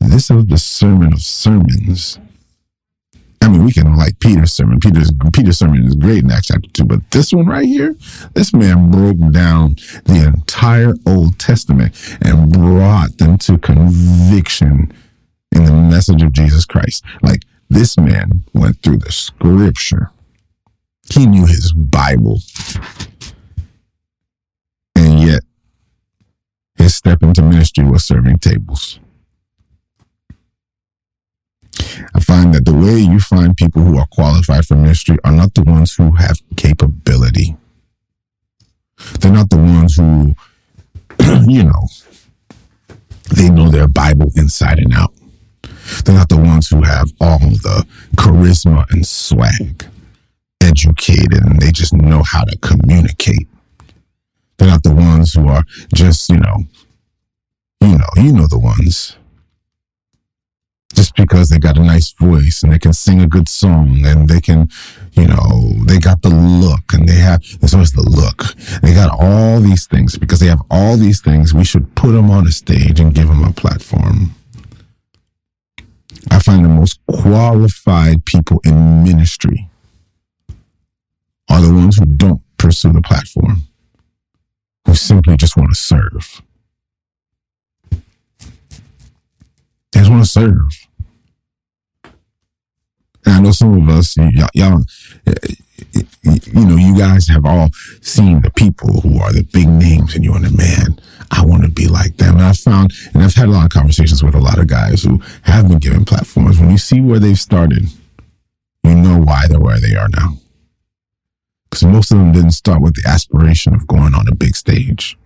this 0.00 0.30
is 0.30 0.46
the 0.46 0.58
sermon 0.58 1.12
of 1.12 1.20
sermons. 1.20 2.18
I 3.42 3.48
mean, 3.48 3.64
we 3.64 3.72
can 3.72 3.96
like 3.96 4.18
Peter's 4.18 4.52
sermon. 4.52 4.80
Peter's 4.80 5.12
Peter's 5.32 5.58
sermon 5.58 5.84
is 5.84 5.94
great 5.94 6.24
in 6.24 6.30
Acts 6.30 6.48
chapter 6.48 6.68
two, 6.70 6.84
but 6.84 7.10
this 7.10 7.32
one 7.32 7.46
right 7.46 7.66
here, 7.66 7.94
this 8.34 8.52
man 8.52 8.90
broke 8.90 9.18
down 9.32 9.76
the 10.04 10.24
entire 10.26 10.94
Old 11.06 11.38
Testament 11.38 11.94
and 12.22 12.52
brought 12.52 13.18
them 13.18 13.38
to 13.38 13.58
conviction 13.58 14.92
in 15.52 15.64
the 15.64 15.72
message 15.72 16.22
of 16.22 16.32
Jesus 16.32 16.64
Christ. 16.64 17.04
Like 17.22 17.42
this 17.68 17.96
man 17.96 18.44
went 18.54 18.82
through 18.82 18.98
the 18.98 19.12
scripture. 19.12 20.10
He 21.12 21.26
knew 21.26 21.46
his 21.46 21.72
Bible. 21.72 22.40
And 24.94 25.20
yet 25.20 25.42
his 26.76 26.94
step 26.94 27.22
into 27.22 27.42
ministry 27.42 27.84
was 27.84 28.04
serving 28.04 28.38
tables. 28.38 28.98
I 32.14 32.20
find 32.20 32.54
that 32.54 32.64
the 32.64 32.74
way 32.74 32.98
you 32.98 33.20
find 33.20 33.56
people 33.56 33.82
who 33.82 33.98
are 33.98 34.06
qualified 34.10 34.66
for 34.66 34.76
ministry 34.76 35.16
are 35.24 35.32
not 35.32 35.54
the 35.54 35.62
ones 35.62 35.94
who 35.94 36.12
have 36.16 36.38
capability. 36.56 37.56
They're 39.20 39.32
not 39.32 39.50
the 39.50 39.56
ones 39.56 39.96
who, 39.96 40.34
you 41.50 41.64
know, 41.64 41.88
they 43.34 43.48
know 43.48 43.70
their 43.70 43.88
Bible 43.88 44.30
inside 44.36 44.78
and 44.78 44.92
out. 44.94 45.12
They're 46.04 46.14
not 46.14 46.28
the 46.28 46.36
ones 46.36 46.68
who 46.68 46.82
have 46.82 47.12
all 47.20 47.38
the 47.38 47.86
charisma 48.16 48.90
and 48.90 49.06
swag, 49.06 49.86
educated, 50.60 51.44
and 51.44 51.60
they 51.60 51.70
just 51.70 51.92
know 51.92 52.22
how 52.22 52.44
to 52.44 52.56
communicate. 52.58 53.48
They're 54.58 54.68
not 54.68 54.82
the 54.82 54.94
ones 54.94 55.32
who 55.32 55.48
are 55.48 55.64
just, 55.94 56.28
you 56.28 56.38
know, 56.38 56.64
you 57.80 57.96
know, 57.96 58.08
you 58.16 58.32
know 58.32 58.46
the 58.46 58.58
ones. 58.58 59.16
Just 60.94 61.14
because 61.14 61.48
they 61.48 61.58
got 61.58 61.78
a 61.78 61.82
nice 61.82 62.12
voice 62.12 62.62
and 62.62 62.72
they 62.72 62.78
can 62.78 62.92
sing 62.92 63.22
a 63.22 63.26
good 63.26 63.48
song 63.48 64.04
and 64.04 64.28
they 64.28 64.40
can, 64.40 64.68
you 65.12 65.26
know, 65.26 65.72
they 65.86 65.98
got 65.98 66.20
the 66.20 66.28
look 66.28 66.92
and 66.92 67.08
they 67.08 67.14
have, 67.14 67.42
as 67.62 67.72
always 67.72 67.92
the 67.92 68.02
look. 68.02 68.54
They 68.82 68.92
got 68.92 69.16
all 69.18 69.60
these 69.60 69.86
things 69.86 70.18
because 70.18 70.40
they 70.40 70.48
have 70.48 70.62
all 70.70 70.96
these 70.96 71.22
things. 71.22 71.54
We 71.54 71.64
should 71.64 71.94
put 71.94 72.12
them 72.12 72.30
on 72.30 72.46
a 72.46 72.50
stage 72.50 73.00
and 73.00 73.14
give 73.14 73.28
them 73.28 73.44
a 73.44 73.52
platform. 73.52 74.34
I 76.30 76.38
find 76.38 76.64
the 76.64 76.68
most 76.68 77.00
qualified 77.06 78.24
people 78.24 78.60
in 78.64 79.04
ministry 79.04 79.68
are 81.48 81.60
the 81.60 81.72
ones 81.72 81.98
who 81.98 82.06
don't 82.06 82.42
pursue 82.58 82.92
the 82.92 83.02
platform, 83.02 83.62
who 84.86 84.94
simply 84.94 85.36
just 85.36 85.56
want 85.56 85.70
to 85.70 85.74
serve. 85.74 86.42
They 89.92 90.00
just 90.00 90.10
want 90.10 90.24
to 90.24 90.30
serve. 90.30 90.86
And 93.26 93.34
I 93.34 93.40
know 93.40 93.52
some 93.52 93.82
of 93.82 93.88
us, 93.88 94.16
y'all, 94.16 94.48
y'all, 94.54 94.82
you 96.22 96.64
know, 96.64 96.76
you 96.76 96.96
guys 96.96 97.28
have 97.28 97.44
all 97.44 97.70
seen 98.00 98.40
the 98.42 98.50
people 98.50 99.00
who 99.00 99.20
are 99.20 99.32
the 99.32 99.42
big 99.52 99.68
names, 99.68 100.14
and 100.14 100.24
you're 100.24 100.38
the 100.38 100.50
man. 100.50 101.00
I 101.30 101.44
want 101.44 101.64
to 101.64 101.70
be 101.70 101.86
like 101.86 102.16
them. 102.16 102.36
And 102.36 102.44
I've 102.44 102.58
found, 102.58 102.92
and 103.14 103.22
I've 103.22 103.34
had 103.34 103.48
a 103.48 103.52
lot 103.52 103.64
of 103.64 103.70
conversations 103.70 104.22
with 104.22 104.34
a 104.34 104.40
lot 104.40 104.58
of 104.58 104.66
guys 104.66 105.02
who 105.02 105.22
have 105.42 105.68
been 105.68 105.78
given 105.78 106.04
platforms. 106.04 106.58
When 106.58 106.70
you 106.70 106.78
see 106.78 107.00
where 107.00 107.18
they've 107.18 107.38
started, 107.38 107.84
you 108.82 108.94
know 108.94 109.18
why 109.18 109.46
they're 109.48 109.60
where 109.60 109.80
they 109.80 109.94
are 109.94 110.08
now. 110.08 110.38
Because 111.70 111.84
most 111.84 112.10
of 112.10 112.18
them 112.18 112.32
didn't 112.32 112.50
start 112.50 112.82
with 112.82 112.94
the 112.94 113.08
aspiration 113.08 113.74
of 113.74 113.86
going 113.86 114.14
on 114.14 114.26
a 114.28 114.34
big 114.34 114.56
stage. 114.56 115.16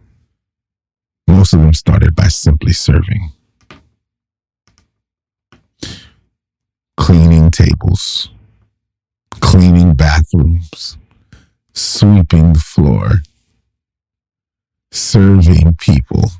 Most 1.26 1.54
of 1.54 1.60
them 1.60 1.72
started 1.72 2.14
by 2.14 2.28
simply 2.28 2.74
serving. 2.74 3.32
Cleaning 6.98 7.50
tables, 7.50 8.28
cleaning 9.30 9.94
bathrooms, 9.94 10.98
sweeping 11.72 12.52
the 12.52 12.60
floor, 12.60 13.22
serving 14.94 15.74
people, 15.78 16.30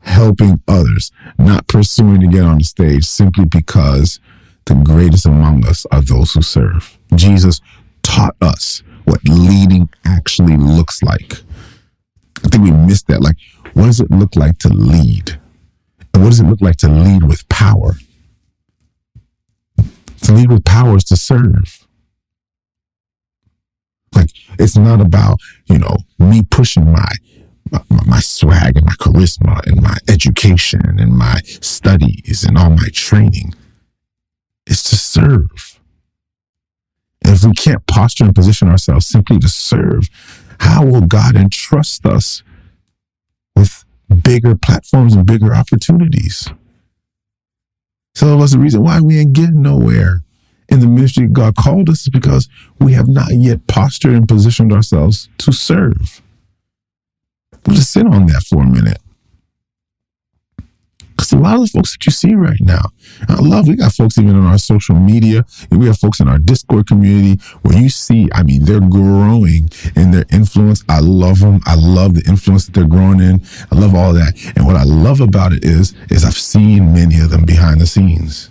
helping 0.00 0.60
others, 0.66 1.12
not 1.38 1.66
pursuing 1.68 2.20
to 2.20 2.26
get 2.26 2.42
on 2.42 2.58
the 2.58 2.64
stage 2.64 3.04
simply 3.04 3.44
because 3.44 4.20
the 4.64 4.74
greatest 4.74 5.26
among 5.26 5.64
us 5.66 5.86
are 5.92 6.02
those 6.02 6.32
who 6.32 6.42
serve. 6.42 6.98
Jesus 7.14 7.60
taught 8.02 8.36
us 8.40 8.82
what 9.04 9.20
leading 9.24 9.88
actually 10.04 10.56
looks 10.56 11.02
like. 11.02 11.34
I 12.44 12.48
think 12.48 12.64
we 12.64 12.72
missed 12.72 13.06
that. 13.06 13.22
Like, 13.22 13.36
what 13.74 13.86
does 13.86 14.00
it 14.00 14.10
look 14.10 14.34
like 14.34 14.58
to 14.58 14.68
lead? 14.68 15.38
And 16.12 16.22
what 16.22 16.30
does 16.30 16.40
it 16.40 16.46
look 16.46 16.60
like 16.60 16.76
to 16.78 16.88
lead 16.88 17.22
with 17.22 17.48
power? 17.48 17.96
To 20.22 20.32
lead 20.32 20.50
with 20.50 20.64
power 20.64 20.96
is 20.96 21.04
to 21.04 21.16
serve. 21.16 21.86
Like, 24.14 24.30
it's 24.58 24.76
not 24.76 25.00
about, 25.00 25.38
you 25.66 25.78
know, 25.78 25.98
me 26.18 26.42
pushing 26.42 26.90
my 26.90 27.12
my, 27.70 27.82
my, 28.06 28.20
swag 28.20 28.76
and 28.76 28.86
my 28.86 28.92
charisma 28.92 29.64
and 29.66 29.82
my 29.82 29.96
education 30.08 30.98
and 30.98 31.12
my 31.12 31.40
studies 31.44 32.44
and 32.46 32.56
all 32.56 32.70
my 32.70 32.88
training 32.92 33.54
is 34.66 34.82
to 34.84 34.96
serve. 34.96 35.80
And 37.22 37.34
if 37.34 37.44
we 37.44 37.52
can't 37.52 37.86
posture 37.86 38.24
and 38.24 38.34
position 38.34 38.68
ourselves 38.68 39.06
simply 39.06 39.38
to 39.38 39.48
serve, 39.48 40.08
how 40.60 40.84
will 40.84 41.02
God 41.02 41.36
entrust 41.36 42.06
us 42.06 42.42
with 43.54 43.84
bigger 44.22 44.54
platforms 44.54 45.14
and 45.14 45.26
bigger 45.26 45.54
opportunities? 45.54 46.48
So 48.14 48.30
that 48.30 48.36
was 48.36 48.52
the 48.52 48.58
reason 48.58 48.82
why 48.82 49.00
we 49.00 49.18
ain't 49.18 49.34
getting 49.34 49.62
nowhere 49.62 50.22
in 50.68 50.80
the 50.80 50.86
ministry 50.86 51.26
God 51.26 51.56
called 51.56 51.88
us 51.88 52.02
is 52.02 52.08
because 52.08 52.48
we 52.80 52.92
have 52.92 53.08
not 53.08 53.32
yet 53.32 53.66
postured 53.66 54.14
and 54.14 54.28
positioned 54.28 54.72
ourselves 54.72 55.28
to 55.38 55.52
serve. 55.52 56.22
We'll 57.66 57.76
just 57.76 57.90
sit 57.92 58.06
on 58.06 58.26
that 58.26 58.44
for 58.48 58.62
a 58.62 58.66
minute. 58.66 58.98
Because 61.16 61.32
a 61.32 61.38
lot 61.38 61.54
of 61.54 61.62
the 61.62 61.68
folks 61.68 61.92
that 61.92 62.04
you 62.04 62.12
see 62.12 62.34
right 62.34 62.60
now, 62.60 62.82
I 63.28 63.40
love, 63.40 63.68
we 63.68 63.74
got 63.74 63.92
folks 63.92 64.18
even 64.18 64.36
on 64.36 64.44
our 64.44 64.58
social 64.58 64.96
media. 64.96 65.46
We 65.70 65.86
have 65.86 65.98
folks 65.98 66.20
in 66.20 66.28
our 66.28 66.38
Discord 66.38 66.86
community 66.86 67.42
where 67.62 67.78
you 67.78 67.88
see, 67.88 68.28
I 68.34 68.42
mean, 68.42 68.64
they're 68.64 68.80
growing 68.80 69.70
in 69.96 70.10
their 70.10 70.26
influence. 70.30 70.84
I 70.90 71.00
love 71.00 71.40
them. 71.40 71.60
I 71.64 71.74
love 71.74 72.14
the 72.14 72.22
influence 72.28 72.66
that 72.66 72.72
they're 72.72 72.86
growing 72.86 73.20
in. 73.20 73.42
I 73.72 73.76
love 73.76 73.94
all 73.94 74.12
that. 74.12 74.34
And 74.56 74.66
what 74.66 74.76
I 74.76 74.84
love 74.84 75.20
about 75.20 75.54
it 75.54 75.64
is, 75.64 75.94
is 76.10 76.22
I've 76.24 76.36
seen 76.36 76.92
many 76.92 77.18
of 77.18 77.30
them 77.30 77.46
behind 77.46 77.80
the 77.80 77.86
scenes. 77.86 78.50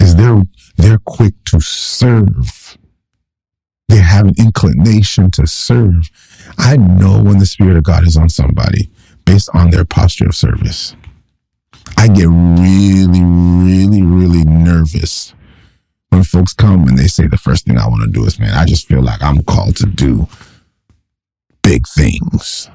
Is 0.00 0.16
they're, 0.16 0.42
they're 0.78 0.98
quick 1.04 1.34
to 1.46 1.60
serve. 1.60 2.61
Have 4.22 4.36
an 4.38 4.46
inclination 4.46 5.32
to 5.32 5.48
serve. 5.48 6.08
I 6.56 6.76
know 6.76 7.20
when 7.20 7.38
the 7.38 7.46
Spirit 7.46 7.76
of 7.76 7.82
God 7.82 8.06
is 8.06 8.16
on 8.16 8.28
somebody 8.28 8.88
based 9.24 9.50
on 9.52 9.70
their 9.70 9.84
posture 9.84 10.26
of 10.26 10.36
service. 10.36 10.94
I 11.96 12.06
get 12.06 12.28
really, 12.28 13.20
really, 13.20 14.02
really 14.02 14.44
nervous 14.44 15.34
when 16.10 16.22
folks 16.22 16.52
come 16.52 16.86
and 16.86 16.96
they 16.96 17.08
say 17.08 17.26
the 17.26 17.36
first 17.36 17.66
thing 17.66 17.76
I 17.76 17.88
want 17.88 18.04
to 18.04 18.10
do 18.10 18.24
is, 18.24 18.38
man, 18.38 18.54
I 18.54 18.64
just 18.64 18.86
feel 18.86 19.02
like 19.02 19.20
I'm 19.20 19.42
called 19.42 19.74
to 19.78 19.86
do 19.86 20.28
big 21.64 21.88
things. 21.88 22.70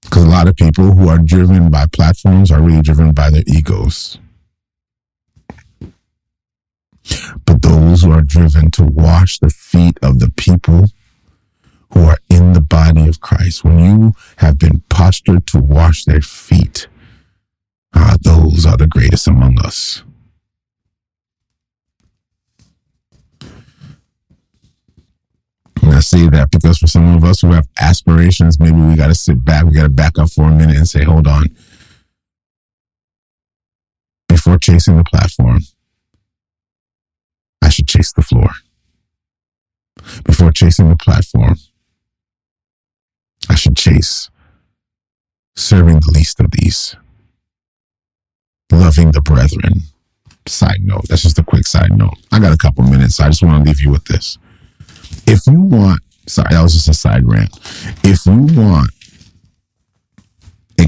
Because 0.00 0.24
a 0.24 0.28
lot 0.28 0.48
of 0.48 0.56
people 0.56 0.92
who 0.92 1.06
are 1.06 1.18
driven 1.18 1.70
by 1.70 1.84
platforms 1.86 2.50
are 2.50 2.62
really 2.62 2.80
driven 2.80 3.12
by 3.12 3.28
their 3.28 3.44
egos. 3.46 4.18
But 7.46 7.62
those 7.62 8.02
who 8.02 8.12
are 8.12 8.22
driven 8.22 8.70
to 8.72 8.84
wash 8.84 9.38
the 9.38 9.50
feet 9.50 9.98
of 10.02 10.18
the 10.18 10.30
people 10.30 10.86
who 11.92 12.04
are 12.04 12.18
in 12.28 12.52
the 12.52 12.60
body 12.60 13.08
of 13.08 13.20
Christ, 13.20 13.64
when 13.64 13.78
you 13.78 14.12
have 14.36 14.58
been 14.58 14.82
postured 14.88 15.46
to 15.48 15.58
wash 15.58 16.04
their 16.04 16.20
feet, 16.20 16.88
ah, 17.94 18.16
those 18.20 18.64
are 18.66 18.76
the 18.76 18.86
greatest 18.86 19.26
among 19.26 19.58
us. 19.64 20.04
And 25.82 25.94
I 25.94 26.00
say 26.00 26.28
that 26.28 26.50
because 26.50 26.78
for 26.78 26.86
some 26.86 27.16
of 27.16 27.24
us 27.24 27.40
who 27.40 27.52
have 27.52 27.66
aspirations, 27.80 28.60
maybe 28.60 28.76
we 28.76 28.96
got 28.96 29.08
to 29.08 29.14
sit 29.14 29.44
back, 29.44 29.64
we 29.64 29.72
got 29.72 29.84
to 29.84 29.88
back 29.88 30.18
up 30.18 30.30
for 30.30 30.44
a 30.44 30.50
minute 30.50 30.76
and 30.76 30.88
say, 30.88 31.04
hold 31.04 31.26
on. 31.26 31.46
Before 34.28 34.58
chasing 34.58 34.96
the 34.96 35.04
platform, 35.04 35.60
I 37.62 37.68
should 37.68 37.88
chase 37.88 38.12
the 38.12 38.22
floor. 38.22 38.50
Before 40.24 40.50
chasing 40.50 40.88
the 40.88 40.96
platform, 40.96 41.56
I 43.48 43.54
should 43.54 43.76
chase 43.76 44.30
serving 45.56 46.00
the 46.00 46.12
least 46.14 46.40
of 46.40 46.50
these, 46.52 46.96
loving 48.72 49.12
the 49.12 49.20
brethren. 49.20 49.82
Side 50.46 50.80
note, 50.80 51.06
that's 51.08 51.22
just 51.22 51.38
a 51.38 51.44
quick 51.44 51.66
side 51.66 51.92
note. 51.92 52.14
I 52.32 52.40
got 52.40 52.52
a 52.52 52.56
couple 52.56 52.82
minutes. 52.84 53.16
So 53.16 53.24
I 53.24 53.28
just 53.28 53.42
want 53.42 53.62
to 53.62 53.70
leave 53.70 53.80
you 53.80 53.90
with 53.90 54.04
this. 54.06 54.38
If 55.26 55.46
you 55.46 55.60
want, 55.60 56.00
sorry, 56.26 56.48
that 56.50 56.62
was 56.62 56.72
just 56.72 56.88
a 56.88 56.94
side 56.94 57.26
rant. 57.26 57.50
If 58.02 58.24
you 58.26 58.40
want 58.58 58.90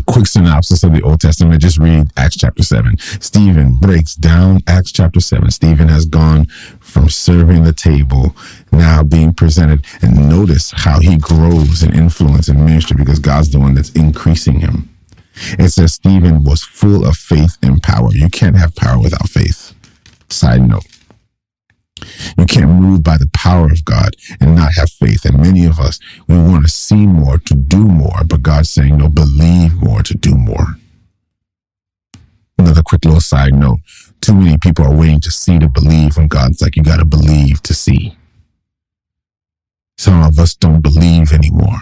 quick 0.06 0.26
synopsis 0.26 0.82
of 0.82 0.92
the 0.92 1.02
Old 1.02 1.20
Testament, 1.20 1.62
just 1.62 1.78
read 1.78 2.08
Acts 2.16 2.36
chapter 2.36 2.62
7. 2.62 2.98
Stephen 2.98 3.74
breaks 3.74 4.14
down 4.14 4.60
Acts 4.66 4.92
chapter 4.92 5.20
7. 5.20 5.50
Stephen 5.50 5.88
has 5.88 6.06
gone 6.06 6.46
from 6.80 7.08
serving 7.08 7.64
the 7.64 7.72
table, 7.72 8.34
now 8.70 9.02
being 9.02 9.32
presented. 9.34 9.84
And 10.02 10.28
notice 10.28 10.72
how 10.74 11.00
he 11.00 11.16
grows 11.16 11.82
in 11.82 11.94
influence 11.94 12.48
in 12.48 12.64
ministry 12.64 12.96
because 12.96 13.18
God's 13.18 13.50
the 13.50 13.60
one 13.60 13.74
that's 13.74 13.90
increasing 13.90 14.60
him. 14.60 14.88
It 15.58 15.70
says 15.70 15.94
Stephen 15.94 16.44
was 16.44 16.62
full 16.62 17.06
of 17.06 17.16
faith 17.16 17.56
and 17.62 17.82
power. 17.82 18.10
You 18.12 18.28
can't 18.28 18.56
have 18.56 18.74
power 18.74 19.00
without 19.00 19.28
faith. 19.28 19.74
Side 20.28 20.68
note. 20.68 20.91
You 22.38 22.46
can't 22.46 22.70
move 22.70 23.02
by 23.02 23.16
the 23.16 23.30
power 23.32 23.66
of 23.66 23.84
God 23.84 24.16
and 24.40 24.54
not 24.54 24.74
have 24.74 24.90
faith. 24.90 25.24
And 25.24 25.38
many 25.40 25.64
of 25.64 25.78
us, 25.78 25.98
we 26.28 26.36
want 26.36 26.64
to 26.64 26.70
see 26.70 27.06
more 27.06 27.38
to 27.38 27.54
do 27.54 27.86
more, 27.86 28.24
but 28.26 28.42
God's 28.42 28.70
saying, 28.70 28.98
no, 28.98 29.08
believe 29.08 29.74
more 29.74 30.02
to 30.02 30.14
do 30.14 30.34
more. 30.34 30.76
Another 32.58 32.82
quick 32.82 33.04
little 33.04 33.20
side 33.20 33.54
note. 33.54 33.80
Too 34.20 34.34
many 34.34 34.56
people 34.56 34.84
are 34.84 34.94
waiting 34.94 35.20
to 35.20 35.30
see 35.30 35.58
to 35.58 35.68
believe 35.68 36.16
when 36.16 36.28
God's 36.28 36.62
like, 36.62 36.76
you 36.76 36.82
got 36.82 36.98
to 36.98 37.04
believe 37.04 37.60
to 37.62 37.74
see. 37.74 38.16
Some 39.98 40.22
of 40.22 40.38
us 40.38 40.54
don't 40.54 40.80
believe 40.80 41.32
anymore. 41.32 41.78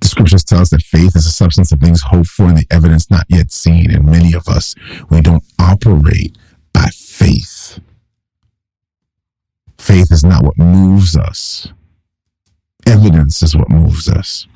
The 0.00 0.08
scriptures 0.08 0.44
tell 0.44 0.60
us 0.60 0.70
that 0.70 0.82
faith 0.82 1.16
is 1.16 1.26
a 1.26 1.30
substance 1.30 1.72
of 1.72 1.80
things 1.80 2.02
hoped 2.02 2.28
for 2.28 2.46
and 2.46 2.58
the 2.58 2.66
evidence 2.70 3.10
not 3.10 3.26
yet 3.28 3.50
seen. 3.50 3.90
And 3.90 4.06
many 4.06 4.32
of 4.32 4.48
us, 4.48 4.74
we 5.10 5.20
don't 5.20 5.44
operate 5.58 6.36
by 6.72 6.86
faith. 6.92 7.57
Faith 9.78 10.12
is 10.12 10.24
not 10.24 10.44
what 10.44 10.58
moves 10.58 11.16
us. 11.16 11.68
Evidence 12.86 13.42
is 13.42 13.56
what 13.56 13.70
moves 13.70 14.08
us. 14.08 14.46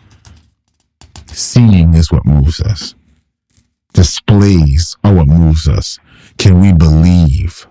Seeing 1.28 1.94
is 1.94 2.11
what 2.11 2.26
moves 2.26 2.61
us. 2.61 2.94
Displays 3.94 4.96
are 5.04 5.14
what 5.14 5.28
moves 5.28 5.68
us. 5.68 5.98
Can 6.38 6.61
we 6.61 6.72
believe? 6.72 7.66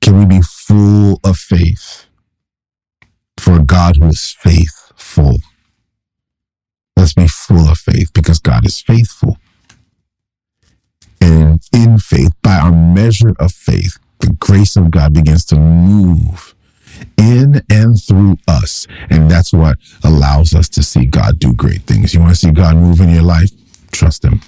Can 0.00 0.18
we 0.18 0.26
be 0.26 0.42
full 0.42 1.20
of 1.24 1.36
faith 1.36 2.06
for 3.38 3.56
a 3.56 3.64
God 3.64 3.94
who 3.96 4.08
is 4.08 4.30
faithful? 4.30 5.38
Let's 6.96 7.14
be 7.14 7.28
full 7.28 7.68
of 7.68 7.78
faith 7.78 8.12
because 8.12 8.38
God 8.38 8.66
is 8.66 8.80
faithful. 8.80 9.38
And 11.20 11.60
in 11.72 11.98
faith, 11.98 12.32
by 12.42 12.56
our 12.56 12.72
measure 12.72 13.34
of 13.38 13.52
faith, 13.52 13.98
the 14.20 14.32
grace 14.38 14.76
of 14.76 14.90
God 14.90 15.14
begins 15.14 15.44
to 15.46 15.56
move 15.56 16.54
in 17.16 17.62
and 17.70 18.00
through 18.00 18.36
us. 18.48 18.86
And 19.08 19.30
that's 19.30 19.52
what 19.52 19.78
allows 20.04 20.54
us 20.54 20.68
to 20.70 20.82
see 20.82 21.06
God 21.06 21.38
do 21.38 21.52
great 21.54 21.82
things. 21.82 22.14
You 22.14 22.20
want 22.20 22.32
to 22.32 22.36
see 22.36 22.50
God 22.50 22.76
move 22.76 23.00
in 23.00 23.10
your 23.10 23.22
life? 23.22 23.50
Trust 23.90 24.24
Him. 24.24 24.40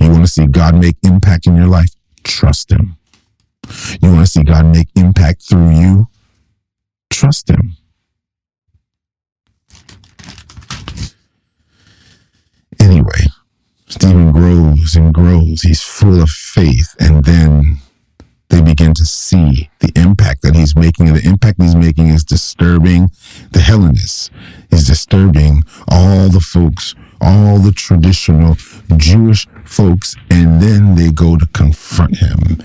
You 0.00 0.10
want 0.10 0.24
to 0.24 0.30
see 0.30 0.46
God 0.46 0.74
make 0.76 0.96
impact 1.02 1.46
in 1.46 1.56
your 1.56 1.66
life? 1.66 1.90
Trust 2.24 2.70
Him. 2.70 2.96
You 4.00 4.12
want 4.12 4.26
to 4.26 4.30
see 4.30 4.42
God 4.42 4.66
make 4.66 4.88
impact 4.96 5.42
through 5.48 5.70
you? 5.70 6.08
Trust 7.10 7.50
Him. 7.50 7.76
Anyway, 12.80 13.26
Stephen 13.88 14.32
grows 14.32 14.96
and 14.96 15.14
grows. 15.14 15.62
He's 15.62 15.82
full 15.82 16.20
of 16.20 16.28
faith. 16.28 16.94
And 16.98 17.24
then 17.24 17.78
they 18.48 18.60
begin 18.60 18.94
to 18.94 19.04
see 19.04 19.70
the 19.78 19.92
impact 19.94 20.42
that 20.42 20.56
he's 20.56 20.74
making. 20.76 21.08
And 21.08 21.16
the 21.16 21.28
impact 21.28 21.62
he's 21.62 21.76
making 21.76 22.08
is 22.08 22.24
disturbing 22.24 23.10
the 23.52 23.60
Hellenists, 23.60 24.30
is 24.70 24.86
disturbing 24.86 25.62
all 25.88 26.28
the 26.28 26.40
folks, 26.40 26.94
all 27.20 27.58
the 27.58 27.72
traditional 27.72 28.56
Jewish 28.96 29.46
folks. 29.64 30.16
And 30.30 30.60
then 30.60 30.96
they 30.96 31.10
go 31.10 31.36
to 31.36 31.46
confront 31.54 32.16
him. 32.16 32.58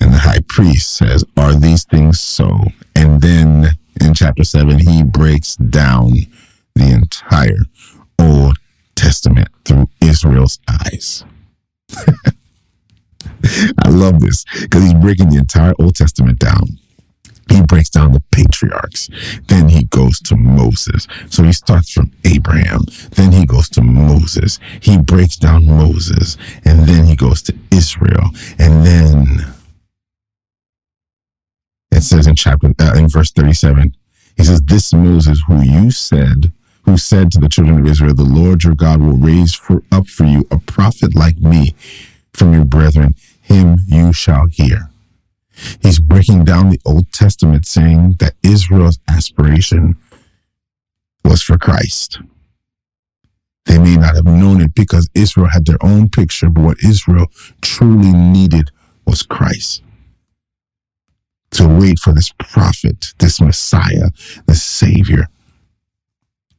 And 0.00 0.12
the 0.12 0.18
high 0.18 0.40
priest 0.48 0.92
says, 0.92 1.24
Are 1.36 1.54
these 1.54 1.84
things 1.84 2.20
so? 2.20 2.60
And 2.94 3.22
then 3.22 3.70
in 4.00 4.14
chapter 4.14 4.44
7, 4.44 4.80
he 4.80 5.02
breaks 5.02 5.56
down 5.56 6.12
the 6.74 6.90
entire 6.90 7.58
Old 8.18 8.58
Testament 9.02 9.48
through 9.64 9.88
Israel's 10.00 10.60
eyes. 10.68 11.24
I 13.84 13.88
love 13.88 14.20
this 14.20 14.44
because 14.60 14.84
he's 14.84 14.94
breaking 14.94 15.30
the 15.30 15.38
entire 15.38 15.74
Old 15.80 15.96
Testament 15.96 16.38
down. 16.38 16.78
He 17.48 17.60
breaks 17.62 17.90
down 17.90 18.12
the 18.12 18.22
patriarchs. 18.30 19.10
Then 19.48 19.68
he 19.68 19.84
goes 19.84 20.20
to 20.20 20.36
Moses. 20.36 21.08
So 21.28 21.42
he 21.42 21.52
starts 21.52 21.92
from 21.92 22.12
Abraham. 22.24 22.82
Then 23.10 23.32
he 23.32 23.44
goes 23.44 23.68
to 23.70 23.82
Moses. 23.82 24.60
He 24.80 24.96
breaks 24.96 25.36
down 25.36 25.66
Moses. 25.66 26.38
And 26.64 26.86
then 26.88 27.04
he 27.04 27.16
goes 27.16 27.42
to 27.42 27.54
Israel. 27.72 28.30
And 28.58 28.86
then 28.86 29.52
it 31.90 32.02
says 32.02 32.26
in 32.28 32.36
chapter, 32.36 32.72
uh, 32.78 32.94
in 32.96 33.08
verse 33.08 33.32
37, 33.32 33.96
he 34.36 34.44
says, 34.44 34.62
This 34.62 34.94
Moses 34.94 35.42
who 35.46 35.60
you 35.62 35.90
said, 35.90 36.52
who 36.84 36.96
said 36.96 37.30
to 37.32 37.38
the 37.38 37.48
children 37.48 37.80
of 37.80 37.86
Israel, 37.86 38.14
The 38.14 38.24
Lord 38.24 38.64
your 38.64 38.74
God 38.74 39.00
will 39.00 39.16
raise 39.16 39.54
for, 39.54 39.82
up 39.90 40.08
for 40.08 40.24
you 40.24 40.46
a 40.50 40.58
prophet 40.58 41.14
like 41.14 41.38
me 41.38 41.74
from 42.32 42.52
your 42.52 42.64
brethren 42.64 43.14
him 43.42 43.78
you 43.86 44.12
shall 44.12 44.46
hear. 44.46 44.90
He's 45.80 46.00
breaking 46.00 46.44
down 46.44 46.70
the 46.70 46.80
Old 46.84 47.12
Testament 47.12 47.66
saying 47.66 48.16
that 48.18 48.34
Israel's 48.42 48.98
aspiration 49.08 49.96
was 51.24 51.42
for 51.42 51.58
Christ. 51.58 52.20
They 53.66 53.78
may 53.78 53.96
not 53.96 54.16
have 54.16 54.24
known 54.24 54.60
it 54.60 54.74
because 54.74 55.08
Israel 55.14 55.48
had 55.48 55.66
their 55.66 55.78
own 55.82 56.08
picture, 56.08 56.48
but 56.48 56.64
what 56.64 56.82
Israel 56.82 57.26
truly 57.60 58.12
needed 58.12 58.70
was 59.06 59.22
Christ. 59.22 59.82
To 61.52 61.68
wait 61.68 61.98
for 61.98 62.12
this 62.12 62.32
prophet, 62.38 63.12
this 63.18 63.40
Messiah, 63.40 64.10
this 64.46 64.62
Savior. 64.62 65.28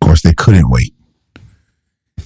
Course, 0.04 0.22
they 0.22 0.34
couldn't 0.34 0.70
wait. 0.70 0.94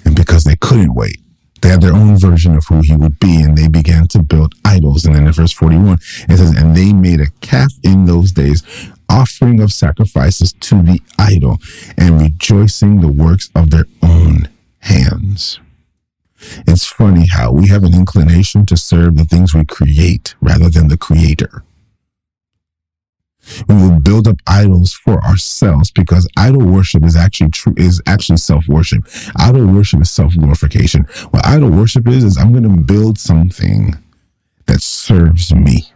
And 0.04 0.16
because 0.16 0.44
they 0.44 0.56
couldn't 0.56 0.96
wait, 0.96 1.22
they 1.62 1.70
had 1.70 1.82
their 1.82 1.94
own 1.94 2.18
version 2.18 2.56
of 2.56 2.66
who 2.66 2.82
he 2.82 2.96
would 2.96 3.20
be, 3.20 3.42
and 3.42 3.56
they 3.56 3.68
began 3.68 4.08
to 4.08 4.24
build 4.24 4.56
idols. 4.66 5.06
And 5.06 5.16
then 5.16 5.28
in 5.28 5.32
verse 5.32 5.52
41, 5.52 6.00
it 6.28 6.38
says, 6.38 6.56
And 6.56 6.76
they 6.76 6.92
made 6.92 7.22
a 7.22 7.30
calf 7.42 7.72
in 7.84 8.06
those 8.06 8.32
days, 8.32 8.64
offering 9.10 9.62
of 9.62 9.72
sacrifices 9.72 10.54
to 10.54 10.82
the 10.82 11.00
idol, 11.20 11.60
and 11.98 12.20
rejoicing 12.20 13.02
the 13.02 13.12
works 13.12 13.52
of 13.54 13.70
their 13.70 13.86
own 14.02 14.50
hands. 14.80 15.60
It's 16.68 16.86
funny 16.86 17.28
how 17.28 17.52
we 17.52 17.68
have 17.68 17.84
an 17.84 17.94
inclination 17.94 18.66
to 18.68 18.78
serve 18.78 19.18
the 19.18 19.26
things 19.26 19.54
we 19.54 19.66
create 19.66 20.34
rather 20.42 20.70
than 20.70 20.88
the 20.88 20.98
creator. 20.98 21.64
We 23.68 23.76
will 23.76 24.00
build 24.00 24.28
up 24.28 24.38
idols 24.48 24.94
for 24.94 25.24
ourselves 25.24 25.92
because 25.92 26.28
idol 26.38 26.66
worship 26.66 27.04
is 27.04 27.16
actually 27.16 27.52
true 27.52 27.74
is 27.78 28.02
actually 28.08 28.38
self 28.38 28.68
worship. 28.68 29.08
Idol 29.38 29.68
worship 29.68 30.02
is 30.02 30.10
self 30.12 30.34
glorification. 30.34 31.04
What 31.32 31.46
idol 31.46 31.70
worship 31.70 32.08
is 32.08 32.24
is 32.24 32.38
I'm 32.38 32.52
going 32.52 32.64
to 32.64 32.84
build 32.84 33.18
something 33.18 33.96
that 34.66 34.82
serves 34.82 35.54
me. 35.54 35.92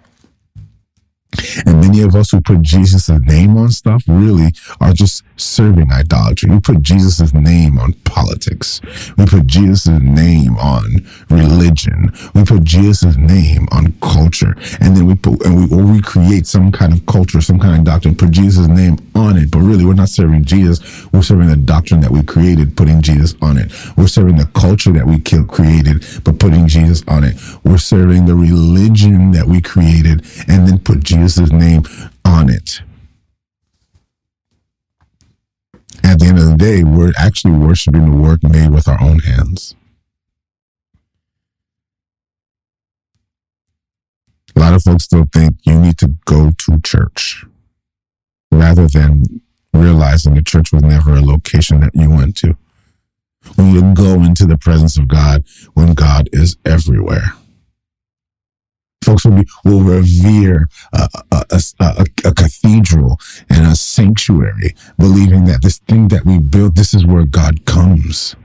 And 1.65 1.81
many 1.81 2.01
of 2.01 2.15
us 2.15 2.31
who 2.31 2.41
put 2.41 2.61
Jesus' 2.61 3.09
name 3.09 3.57
on 3.57 3.71
stuff 3.71 4.03
really 4.07 4.53
are 4.79 4.93
just 4.93 5.23
serving 5.37 5.91
idolatry. 5.91 6.49
We 6.49 6.59
put 6.59 6.81
Jesus' 6.81 7.33
name 7.33 7.77
on 7.79 7.93
politics. 8.05 8.81
We 9.17 9.25
put 9.25 9.47
Jesus' 9.47 9.87
name 10.01 10.57
on 10.57 11.07
religion. 11.29 12.11
We 12.33 12.43
put 12.43 12.63
Jesus' 12.63 13.17
name 13.17 13.67
on 13.71 13.93
culture. 14.01 14.55
And 14.79 14.95
then 14.95 15.07
we 15.07 15.15
put, 15.15 15.43
and 15.45 15.69
we, 15.69 15.75
or 15.75 15.83
we 15.83 16.01
create 16.01 16.47
some 16.47 16.71
kind 16.71 16.93
of 16.93 17.05
culture, 17.05 17.41
some 17.41 17.59
kind 17.59 17.79
of 17.79 17.85
doctrine, 17.85 18.15
put 18.15 18.31
Jesus' 18.31 18.67
name 18.67 18.97
on 19.15 19.37
it. 19.37 19.51
But 19.51 19.59
really, 19.59 19.85
we're 19.85 19.93
not 19.93 20.09
serving 20.09 20.45
Jesus. 20.45 21.05
We're 21.11 21.21
serving 21.21 21.47
the 21.47 21.55
doctrine 21.55 22.01
that 22.01 22.11
we 22.11 22.23
created, 22.23 22.75
putting 22.75 23.01
Jesus 23.01 23.35
on 23.41 23.57
it. 23.57 23.71
We're 23.97 24.07
serving 24.07 24.37
the 24.37 24.49
culture 24.53 24.91
that 24.91 25.05
we 25.05 25.19
created, 25.19 26.05
but 26.23 26.39
putting 26.39 26.67
Jesus 26.67 27.03
on 27.07 27.23
it. 27.23 27.35
We're 27.63 27.77
serving 27.77 28.25
the 28.25 28.35
religion 28.35 29.31
that 29.31 29.47
we 29.47 29.61
created 29.61 30.25
and 30.47 30.67
then 30.67 30.79
put 30.79 30.99
Jesus' 30.99 31.30
name 31.39 31.83
on 32.25 32.49
it. 32.49 32.81
At 36.03 36.19
the 36.19 36.25
end 36.25 36.39
of 36.39 36.45
the 36.45 36.57
day, 36.57 36.83
we're 36.83 37.13
actually 37.17 37.57
worshiping 37.57 38.09
the 38.09 38.17
work 38.17 38.43
made 38.43 38.71
with 38.71 38.87
our 38.87 39.01
own 39.01 39.19
hands. 39.19 39.75
A 44.55 44.59
lot 44.59 44.73
of 44.73 44.83
folks 44.83 45.05
still 45.05 45.25
think 45.31 45.57
you 45.63 45.79
need 45.79 45.97
to 45.99 46.15
go 46.25 46.51
to 46.51 46.81
church 46.81 47.45
rather 48.51 48.87
than 48.87 49.41
realizing 49.73 50.33
the 50.33 50.43
church 50.43 50.73
was 50.73 50.83
never 50.83 51.15
a 51.15 51.21
location 51.21 51.79
that 51.79 51.95
you 51.95 52.09
went 52.09 52.35
to. 52.37 52.57
When 53.55 53.73
you 53.73 53.93
go 53.93 54.15
into 54.21 54.45
the 54.45 54.57
presence 54.57 54.97
of 54.97 55.07
God, 55.07 55.45
when 55.73 55.93
God 55.93 56.29
is 56.31 56.57
everywhere. 56.65 57.33
Folks 59.03 59.25
will, 59.25 59.37
be, 59.37 59.47
will 59.65 59.81
revere 59.81 60.67
a, 60.93 61.09
a, 61.31 61.45
a, 61.79 62.05
a, 62.25 62.33
cathedral 62.33 63.19
and 63.49 63.65
a 63.65 63.75
sanctuary, 63.75 64.75
believing 64.97 65.45
that 65.45 65.63
this 65.63 65.79
thing 65.79 66.07
that 66.09 66.23
we 66.23 66.37
built, 66.37 66.75
this 66.75 66.93
is 66.93 67.05
where 67.05 67.25
God 67.25 67.65
comes. 67.65 68.35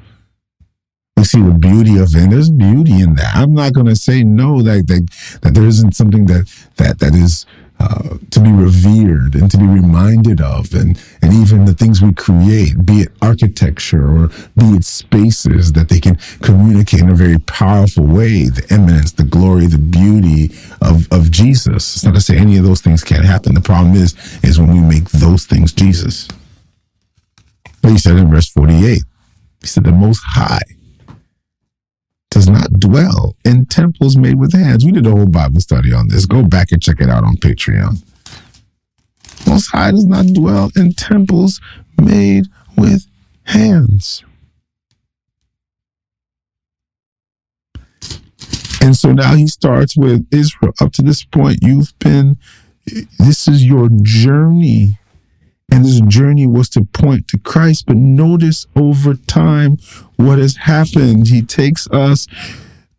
We 1.16 1.24
see 1.24 1.42
the 1.42 1.52
beauty 1.52 1.98
of 1.98 2.14
it. 2.14 2.30
There's 2.30 2.50
beauty 2.50 3.00
in 3.00 3.14
that. 3.16 3.36
I'm 3.36 3.54
not 3.54 3.72
going 3.72 3.86
to 3.86 3.96
say 3.96 4.22
no 4.22 4.62
that, 4.62 4.86
that 4.86 5.40
that 5.42 5.54
there 5.54 5.64
isn't 5.64 5.94
something 5.94 6.26
that 6.26 6.46
that 6.76 6.98
that 6.98 7.14
is 7.14 7.46
uh, 7.78 8.16
to 8.30 8.40
be 8.40 8.50
revered 8.50 9.34
and 9.34 9.50
to 9.50 9.58
be 9.58 9.66
reminded 9.66 10.40
of, 10.40 10.72
and 10.74 11.00
and 11.22 11.32
even 11.32 11.64
the 11.64 11.74
things 11.74 12.00
we 12.00 12.12
create, 12.14 12.86
be 12.86 13.00
it 13.02 13.12
architecture 13.20 14.08
or 14.08 14.28
be 14.56 14.76
it 14.76 14.84
spaces 14.84 15.72
that 15.72 15.88
they 15.88 16.00
can 16.00 16.16
communicate 16.40 17.00
in 17.00 17.10
a 17.10 17.14
very 17.14 17.38
powerful 17.38 18.06
way, 18.06 18.48
the 18.48 18.66
eminence, 18.70 19.12
the 19.12 19.24
glory, 19.24 19.66
the 19.66 19.78
beauty 19.78 20.54
of 20.80 21.10
of 21.12 21.30
Jesus. 21.30 21.96
It's 21.96 22.04
not 22.04 22.14
to 22.14 22.20
say 22.20 22.36
any 22.36 22.56
of 22.56 22.64
those 22.64 22.80
things 22.80 23.04
can't 23.04 23.24
happen. 23.24 23.54
The 23.54 23.60
problem 23.60 23.94
is 23.94 24.14
is 24.42 24.58
when 24.58 24.72
we 24.72 24.80
make 24.80 25.10
those 25.10 25.44
things 25.44 25.72
Jesus. 25.72 26.28
But 27.82 27.92
he 27.92 27.98
said 27.98 28.16
in 28.16 28.30
verse 28.30 28.48
48, 28.48 29.02
he 29.60 29.66
said, 29.66 29.84
the 29.84 29.92
most 29.92 30.20
high 30.24 30.75
does 32.36 32.50
not 32.50 32.70
dwell 32.78 33.34
in 33.46 33.64
temples 33.64 34.14
made 34.14 34.38
with 34.38 34.52
hands. 34.52 34.84
We 34.84 34.92
did 34.92 35.06
a 35.06 35.10
whole 35.10 35.24
Bible 35.24 35.58
study 35.58 35.94
on 35.94 36.08
this. 36.08 36.26
Go 36.26 36.42
back 36.42 36.70
and 36.70 36.82
check 36.82 37.00
it 37.00 37.08
out 37.08 37.24
on 37.24 37.36
Patreon. 37.36 38.02
Most 39.46 39.70
High 39.70 39.92
does 39.92 40.04
not 40.04 40.26
dwell 40.26 40.70
in 40.76 40.92
temples 40.92 41.62
made 41.98 42.48
with 42.76 43.06
hands. 43.44 44.22
And 48.82 48.94
so 48.94 49.12
now 49.12 49.34
he 49.34 49.46
starts 49.46 49.96
with 49.96 50.26
Israel. 50.30 50.74
Up 50.78 50.92
to 50.92 51.02
this 51.02 51.24
point, 51.24 51.60
you've 51.62 51.98
been, 52.00 52.36
this 53.18 53.48
is 53.48 53.64
your 53.64 53.88
journey 54.02 54.98
and 55.72 55.86
this 55.86 56.00
journey 56.00 56.46
was 56.46 56.68
to 56.70 56.84
point 56.84 57.28
to 57.28 57.38
Christ. 57.38 57.86
But 57.86 57.96
notice 57.96 58.66
over 58.76 59.14
time 59.14 59.78
what 60.16 60.38
has 60.38 60.56
happened. 60.56 61.28
He 61.28 61.42
takes 61.42 61.88
us 61.90 62.26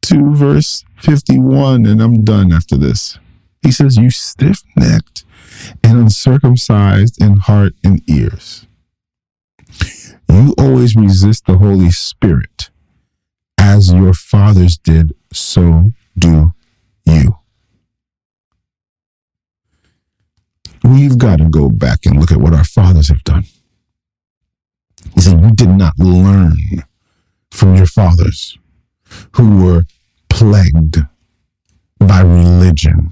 to 0.03 0.35
verse 0.35 0.85
51, 0.97 1.85
and 1.85 2.01
I'm 2.01 2.23
done 2.23 2.51
after 2.51 2.77
this. 2.77 3.19
He 3.61 3.71
says, 3.71 3.97
You 3.97 4.09
stiff 4.09 4.63
necked 4.75 5.25
and 5.83 5.97
uncircumcised 5.97 7.21
in 7.21 7.37
heart 7.37 7.73
and 7.83 8.01
ears. 8.09 8.65
You 10.29 10.53
always 10.57 10.95
resist 10.95 11.45
the 11.45 11.57
Holy 11.57 11.91
Spirit. 11.91 12.69
As 13.57 13.91
your 13.91 14.13
fathers 14.13 14.77
did, 14.77 15.13
so 15.33 15.91
do 16.17 16.53
you. 17.05 17.37
We've 20.83 21.17
got 21.17 21.39
to 21.39 21.49
go 21.49 21.69
back 21.69 22.05
and 22.05 22.19
look 22.19 22.31
at 22.31 22.37
what 22.37 22.53
our 22.53 22.63
fathers 22.63 23.09
have 23.09 23.23
done. 23.23 23.43
He 25.15 25.21
said, 25.21 25.41
You 25.41 25.51
did 25.51 25.69
not 25.69 25.97
learn 25.99 26.55
from 27.51 27.75
your 27.75 27.85
fathers 27.85 28.57
who 29.33 29.63
were 29.63 29.83
plagued 30.29 30.97
by 31.99 32.21
religion. 32.21 33.09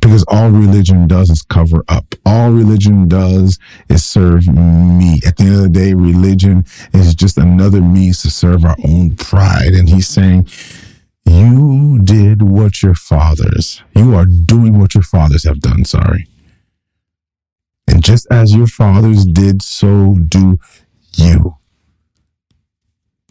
Because 0.00 0.24
all 0.28 0.50
religion 0.50 1.08
does 1.08 1.30
is 1.30 1.42
cover 1.42 1.82
up. 1.88 2.14
All 2.26 2.50
religion 2.50 3.08
does 3.08 3.58
is 3.88 4.04
serve 4.04 4.46
me. 4.46 5.20
At 5.26 5.36
the 5.36 5.44
end 5.44 5.54
of 5.56 5.62
the 5.62 5.68
day, 5.70 5.94
religion 5.94 6.64
is 6.92 7.14
just 7.14 7.38
another 7.38 7.80
means 7.80 8.20
to 8.22 8.30
serve 8.30 8.64
our 8.64 8.76
own 8.84 9.16
pride. 9.16 9.72
And 9.72 9.88
he's 9.88 10.06
saying, 10.06 10.46
You 11.24 12.00
did 12.04 12.42
what 12.42 12.82
your 12.82 12.94
fathers, 12.94 13.82
you 13.96 14.14
are 14.14 14.26
doing 14.26 14.78
what 14.78 14.94
your 14.94 15.04
fathers 15.04 15.44
have 15.44 15.60
done. 15.60 15.84
Sorry. 15.86 16.28
And 17.86 18.04
just 18.04 18.26
as 18.30 18.54
your 18.54 18.66
fathers 18.66 19.24
did, 19.24 19.62
so 19.62 20.16
do 20.28 20.58
you. 21.16 21.56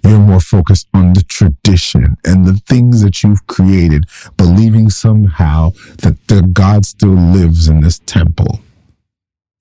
You're 0.07 0.19
more 0.19 0.39
focused 0.39 0.87
on 0.93 1.13
the 1.13 1.23
tradition 1.23 2.15
and 2.23 2.45
the 2.45 2.61
things 2.65 3.01
that 3.01 3.23
you've 3.23 3.45
created, 3.47 4.05
believing 4.37 4.89
somehow 4.89 5.71
that 5.97 6.27
the 6.27 6.43
God 6.43 6.85
still 6.85 7.09
lives 7.09 7.67
in 7.67 7.81
this 7.81 7.99
temple. 7.99 8.61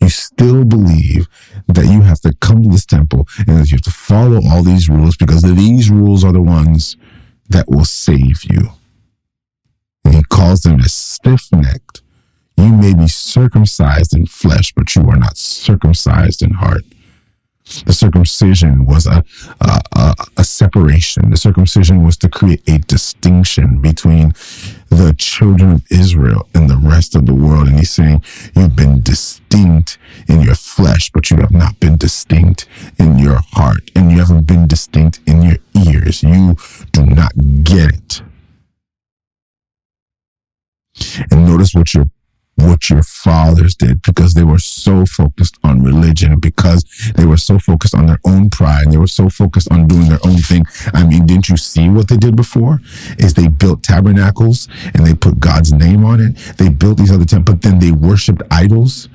You 0.00 0.08
still 0.08 0.64
believe 0.64 1.26
that 1.66 1.86
you 1.86 2.02
have 2.02 2.20
to 2.20 2.32
come 2.40 2.62
to 2.62 2.68
this 2.68 2.86
temple 2.86 3.26
and 3.38 3.58
that 3.58 3.70
you 3.70 3.76
have 3.76 3.82
to 3.82 3.90
follow 3.90 4.40
all 4.48 4.62
these 4.62 4.88
rules 4.88 5.16
because 5.16 5.42
these 5.42 5.90
rules 5.90 6.22
are 6.22 6.32
the 6.32 6.42
ones 6.42 6.96
that 7.48 7.68
will 7.68 7.84
save 7.84 8.44
you. 8.44 8.70
And 10.04 10.14
he 10.14 10.22
calls 10.22 10.60
them 10.60 10.78
a 10.78 10.88
stiff 10.88 11.48
necked, 11.50 12.02
you 12.56 12.72
may 12.72 12.94
be 12.94 13.08
circumcised 13.08 14.14
in 14.14 14.26
flesh, 14.26 14.72
but 14.74 14.94
you 14.94 15.02
are 15.02 15.18
not 15.18 15.36
circumcised 15.36 16.42
in 16.42 16.52
heart. 16.52 16.84
The 17.84 17.92
circumcision 17.92 18.86
was 18.86 19.06
a, 19.06 19.24
a, 19.60 19.80
a, 19.92 20.14
a, 20.36 20.44
separation. 20.44 21.30
The 21.30 21.36
circumcision 21.36 22.04
was 22.04 22.16
to 22.18 22.28
create 22.28 22.62
a 22.68 22.78
distinction 22.78 23.80
between 23.80 24.34
the 24.88 25.14
children 25.18 25.72
of 25.72 25.84
Israel 25.90 26.48
and 26.54 26.70
the 26.70 26.76
rest 26.76 27.16
of 27.16 27.26
the 27.26 27.34
world. 27.34 27.66
And 27.66 27.80
he's 27.80 27.90
saying, 27.90 28.22
You've 28.54 28.76
been 28.76 29.00
distinct 29.00 29.98
in 30.28 30.42
your 30.42 30.54
flesh, 30.54 31.10
but 31.10 31.28
you 31.30 31.38
have 31.38 31.50
not 31.50 31.80
been 31.80 31.96
distinct 31.96 32.68
in 32.98 33.18
your 33.18 33.40
heart. 33.52 33.90
And 33.96 34.12
you 34.12 34.18
haven't 34.18 34.46
been 34.46 34.68
distinct 34.68 35.18
in 35.26 35.42
your 35.42 35.58
ears. 35.74 36.22
You 36.22 36.56
do 36.92 37.04
not 37.04 37.32
get 37.64 37.92
it. 37.94 38.22
And 41.32 41.46
notice 41.46 41.74
what 41.74 41.92
you're 41.94 42.08
what 42.56 42.90
your 42.90 43.02
fathers 43.02 43.74
did 43.74 44.02
because 44.02 44.34
they 44.34 44.42
were 44.42 44.58
so 44.58 45.06
focused 45.06 45.56
on 45.62 45.82
religion, 45.82 46.40
because 46.40 46.84
they 47.14 47.24
were 47.24 47.36
so 47.36 47.58
focused 47.58 47.94
on 47.94 48.06
their 48.06 48.20
own 48.24 48.50
pride, 48.50 48.90
they 48.90 48.96
were 48.96 49.06
so 49.06 49.28
focused 49.28 49.70
on 49.70 49.86
doing 49.86 50.08
their 50.08 50.24
own 50.24 50.38
thing. 50.38 50.64
I 50.92 51.06
mean, 51.06 51.26
didn't 51.26 51.48
you 51.48 51.56
see 51.56 51.88
what 51.88 52.08
they 52.08 52.16
did 52.16 52.34
before? 52.34 52.80
Is 53.18 53.34
they 53.34 53.48
built 53.48 53.82
tabernacles 53.82 54.68
and 54.94 55.06
they 55.06 55.14
put 55.14 55.38
God's 55.38 55.72
name 55.72 56.04
on 56.04 56.20
it. 56.20 56.36
They 56.56 56.68
built 56.68 56.98
these 56.98 57.12
other 57.12 57.24
temples, 57.24 57.56
but 57.56 57.62
then 57.62 57.78
they 57.78 57.92
worshiped 57.92 58.42
idols. 58.50 59.08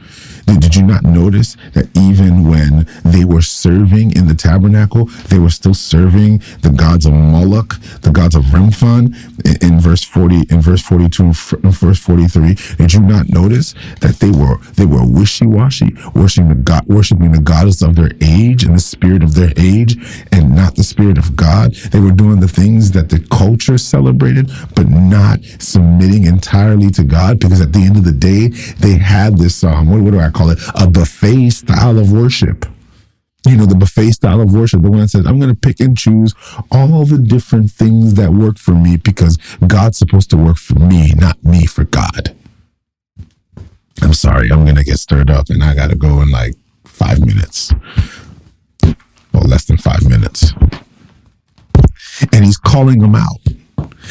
Did 0.45 0.75
you 0.75 0.83
not 0.83 1.03
notice 1.03 1.57
that 1.73 1.89
even 1.97 2.47
when 2.47 2.87
they 3.03 3.25
were 3.25 3.41
serving 3.41 4.15
in 4.15 4.27
the 4.27 4.35
tabernacle, 4.35 5.05
they 5.27 5.39
were 5.39 5.49
still 5.49 5.73
serving 5.73 6.39
the 6.61 6.69
gods 6.69 7.05
of 7.05 7.13
Moloch, 7.13 7.79
the 8.01 8.11
gods 8.11 8.35
of 8.35 8.43
Remphan 8.45 9.13
in, 9.45 9.73
in 9.73 9.79
verse 9.79 10.03
40, 10.03 10.43
in 10.49 10.61
verse 10.61 10.81
42, 10.81 11.23
in 11.23 11.33
verse 11.33 11.99
43? 11.99 12.55
Did 12.77 12.93
you 12.93 13.01
not 13.01 13.29
notice 13.29 13.73
that 13.99 14.19
they 14.19 14.31
were 14.31 14.57
they 14.75 14.85
were 14.85 15.05
wishy-washy, 15.05 15.95
worshiping 16.15 16.49
the 16.49 16.55
God, 16.55 16.85
worshiping 16.87 17.31
the 17.31 17.41
goddess 17.41 17.81
of 17.81 17.95
their 17.95 18.11
age 18.21 18.63
and 18.63 18.75
the 18.75 18.79
spirit 18.79 19.23
of 19.23 19.35
their 19.35 19.53
age, 19.57 19.97
and 20.31 20.55
not 20.55 20.75
the 20.75 20.83
spirit 20.83 21.17
of 21.17 21.35
God? 21.35 21.73
They 21.91 21.99
were 21.99 22.11
doing 22.11 22.39
the 22.39 22.47
things 22.47 22.91
that 22.91 23.09
the 23.09 23.19
culture 23.31 23.77
celebrated, 23.77 24.49
but 24.75 24.89
not 24.89 25.39
submitting 25.59 26.25
entirely 26.25 26.89
to 26.91 27.03
God, 27.03 27.39
because 27.39 27.61
at 27.61 27.73
the 27.73 27.83
end 27.83 27.97
of 27.97 28.05
the 28.05 28.11
day, 28.11 28.49
they 28.79 28.97
had 28.97 29.37
this 29.37 29.63
um, 29.63 29.89
what, 29.89 30.01
what 30.01 30.11
do 30.11 30.19
I 30.19 30.30
call 30.32 30.49
it? 30.49 30.59
A 30.75 30.89
buffet 30.89 31.49
style 31.51 31.99
of 31.99 32.11
worship. 32.11 32.65
You 33.47 33.57
know, 33.57 33.65
the 33.65 33.75
buffet 33.75 34.11
style 34.11 34.39
of 34.39 34.53
worship, 34.53 34.82
the 34.82 34.91
one 34.91 34.99
that 34.99 35.09
says, 35.09 35.25
I'm 35.25 35.39
going 35.39 35.53
to 35.53 35.59
pick 35.59 35.79
and 35.79 35.97
choose 35.97 36.36
all 36.71 37.05
the 37.05 37.17
different 37.17 37.71
things 37.71 38.13
that 38.13 38.32
work 38.32 38.59
for 38.59 38.75
me 38.75 38.97
because 38.97 39.38
God's 39.65 39.97
supposed 39.97 40.29
to 40.29 40.38
work 40.38 40.57
for 40.57 40.75
me, 40.75 41.13
not 41.15 41.43
me 41.43 41.65
for 41.65 41.84
God. 41.86 42.36
I'm 44.01 44.13
sorry, 44.13 44.51
I'm 44.51 44.63
going 44.63 44.75
to 44.75 44.84
get 44.84 44.99
stirred 44.99 45.29
up 45.32 45.49
and 45.49 45.63
I 45.63 45.73
got 45.73 45.89
to 45.89 45.95
go 45.95 46.21
in 46.21 46.29
like 46.29 46.55
five 46.86 47.19
minutes. 47.19 47.73
Well, 49.34 49.43
less 49.43 49.65
than 49.65 49.77
five 49.77 50.07
minutes. 50.07 50.53
And 52.34 52.45
he's 52.45 52.57
calling 52.57 52.99
them 52.99 53.15
out. 53.15 53.39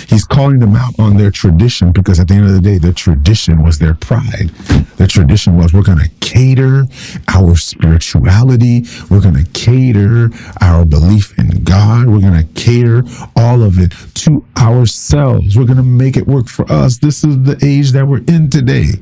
He's 0.09 0.25
calling 0.25 0.59
them 0.59 0.77
out 0.77 0.99
on 0.99 1.17
their 1.17 1.31
tradition 1.31 1.93
because 1.93 2.21
at 2.21 2.29
the 2.29 2.35
end 2.35 2.47
of 2.47 2.53
the 2.53 2.61
day, 2.61 2.79
their 2.79 2.93
tradition 2.93 3.63
was 3.63 3.79
their 3.79 3.95
pride. 3.95 4.51
Their 4.97 5.07
tradition 5.07 5.57
was 5.57 5.73
we're 5.73 5.83
going 5.83 5.99
to 5.99 6.11
cater 6.21 6.87
our 7.29 7.57
spirituality. 7.57 8.85
We're 9.09 9.21
going 9.21 9.43
to 9.43 9.51
cater 9.53 10.31
our 10.61 10.85
belief 10.85 11.39
in 11.39 11.65
God. 11.65 12.07
We're 12.09 12.21
going 12.21 12.47
to 12.47 12.61
cater 12.61 13.03
all 13.37 13.63
of 13.63 13.79
it 13.79 13.93
to 14.15 14.45
ourselves. 14.59 15.57
We're 15.57 15.67
going 15.67 15.77
to 15.77 15.83
make 15.83 16.17
it 16.17 16.27
work 16.27 16.49
for 16.49 16.71
us. 16.71 16.99
This 16.99 17.25
is 17.25 17.43
the 17.43 17.59
age 17.65 17.93
that 17.93 18.07
we're 18.07 18.25
in 18.29 18.51
today 18.51 19.01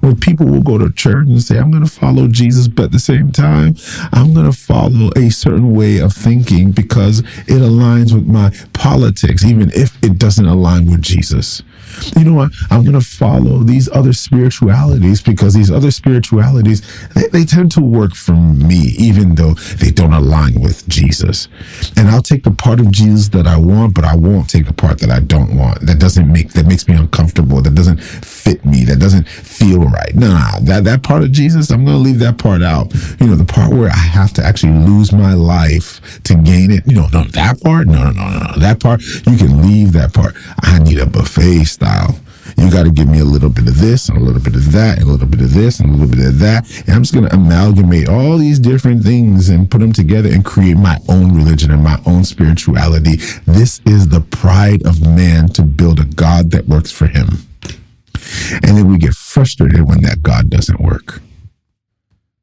where 0.00 0.14
people 0.14 0.46
will 0.46 0.62
go 0.62 0.78
to 0.78 0.92
church 0.92 1.26
and 1.28 1.42
say, 1.42 1.58
I'm 1.58 1.70
going 1.70 1.84
to 1.84 1.90
follow 1.90 2.28
Jesus, 2.28 2.68
but 2.68 2.86
at 2.86 2.92
the 2.92 2.98
same 2.98 3.32
time, 3.32 3.76
I'm 4.12 4.34
going 4.34 4.50
to 4.50 4.56
follow 4.56 5.10
a 5.16 5.30
certain 5.30 5.74
way 5.74 5.98
of 5.98 6.12
thinking 6.12 6.72
because 6.72 7.20
it 7.20 7.60
aligns 7.60 8.12
with 8.12 8.26
my 8.26 8.52
politics, 8.72 9.44
even 9.44 9.70
if 9.74 10.02
it 10.02 10.18
doesn't 10.18 10.46
align 10.46 10.86
with 10.86 11.02
Jesus. 11.02 11.62
You 12.16 12.24
know 12.24 12.34
what? 12.34 12.52
I'm 12.70 12.82
going 12.82 12.98
to 12.98 13.06
follow 13.06 13.62
these 13.62 13.88
other 13.90 14.12
spiritualities 14.12 15.20
because 15.20 15.54
these 15.54 15.70
other 15.70 15.90
spiritualities, 15.90 16.82
they, 17.14 17.28
they 17.28 17.44
tend 17.44 17.72
to 17.72 17.80
work 17.80 18.14
for 18.14 18.32
me, 18.32 18.94
even 18.98 19.34
though 19.34 19.54
they 19.54 19.90
don't 19.90 20.12
align 20.12 20.60
with 20.60 20.86
Jesus. 20.88 21.48
And 21.96 22.08
I'll 22.08 22.22
take 22.22 22.44
the 22.44 22.50
part 22.50 22.80
of 22.80 22.90
Jesus 22.90 23.28
that 23.30 23.46
I 23.46 23.56
want, 23.56 23.94
but 23.94 24.04
I 24.04 24.16
won't 24.16 24.48
take 24.50 24.66
the 24.66 24.72
part 24.72 25.00
that 25.00 25.10
I 25.10 25.20
don't 25.20 25.56
want. 25.56 25.80
That 25.82 25.98
doesn't 25.98 26.30
make, 26.30 26.52
that 26.52 26.66
makes 26.66 26.88
me 26.88 26.96
uncomfortable. 26.96 27.60
That 27.62 27.74
doesn't 27.74 28.00
fit 28.00 28.64
me. 28.64 28.84
That 28.84 28.98
doesn't 28.98 29.28
feel 29.28 29.80
right. 29.80 30.14
Nah, 30.14 30.60
that, 30.60 30.84
that 30.84 31.02
part 31.02 31.22
of 31.22 31.32
Jesus, 31.32 31.70
I'm 31.70 31.84
going 31.84 31.96
to 31.96 32.02
leave 32.02 32.18
that 32.20 32.38
part 32.38 32.62
out. 32.62 32.92
You 33.20 33.26
know, 33.26 33.36
the 33.36 33.44
part 33.44 33.72
where 33.72 33.90
I 33.90 33.96
have 33.96 34.32
to 34.34 34.44
actually 34.44 34.78
lose 34.78 35.12
my 35.12 35.34
life 35.34 36.22
to 36.24 36.34
gain 36.34 36.70
it. 36.70 36.86
You 36.86 36.96
know, 36.96 37.08
no, 37.12 37.24
that 37.24 37.60
part, 37.62 37.86
no, 37.86 38.10
no, 38.10 38.30
no, 38.30 38.38
no, 38.38 38.58
that 38.58 38.80
part, 38.80 39.02
you 39.02 39.36
can 39.36 39.62
leave 39.62 39.92
that 39.92 40.12
part. 40.12 40.34
I 40.62 40.78
need 40.78 40.98
a 40.98 41.06
buffet 41.06 41.64
style. 41.64 41.87
You 42.56 42.70
got 42.70 42.84
to 42.84 42.90
give 42.90 43.08
me 43.08 43.20
a 43.20 43.24
little 43.24 43.50
bit 43.50 43.68
of 43.68 43.78
this 43.78 44.08
and 44.08 44.18
a 44.18 44.20
little 44.20 44.42
bit 44.42 44.54
of 44.54 44.72
that 44.72 44.98
and 44.98 45.06
a 45.06 45.10
little 45.10 45.26
bit 45.26 45.40
of 45.40 45.54
this 45.54 45.80
and 45.80 45.90
a 45.90 45.92
little 45.92 46.08
bit 46.08 46.26
of 46.26 46.38
that. 46.40 46.68
And 46.86 46.96
I'm 46.96 47.02
just 47.02 47.14
going 47.14 47.26
to 47.26 47.34
amalgamate 47.34 48.08
all 48.08 48.36
these 48.36 48.58
different 48.58 49.04
things 49.04 49.48
and 49.48 49.70
put 49.70 49.78
them 49.80 49.92
together 49.92 50.28
and 50.28 50.44
create 50.44 50.76
my 50.76 50.98
own 51.08 51.34
religion 51.34 51.70
and 51.70 51.82
my 51.82 52.00
own 52.04 52.24
spirituality. 52.24 53.16
This 53.46 53.80
is 53.86 54.08
the 54.08 54.20
pride 54.20 54.86
of 54.86 55.00
man 55.00 55.48
to 55.50 55.62
build 55.62 56.00
a 56.00 56.04
God 56.04 56.50
that 56.50 56.66
works 56.66 56.90
for 56.90 57.06
him. 57.06 57.28
And 58.52 58.76
then 58.76 58.88
we 58.88 58.98
get 58.98 59.14
frustrated 59.14 59.86
when 59.86 60.02
that 60.02 60.22
God 60.22 60.50
doesn't 60.50 60.80
work. 60.80 61.20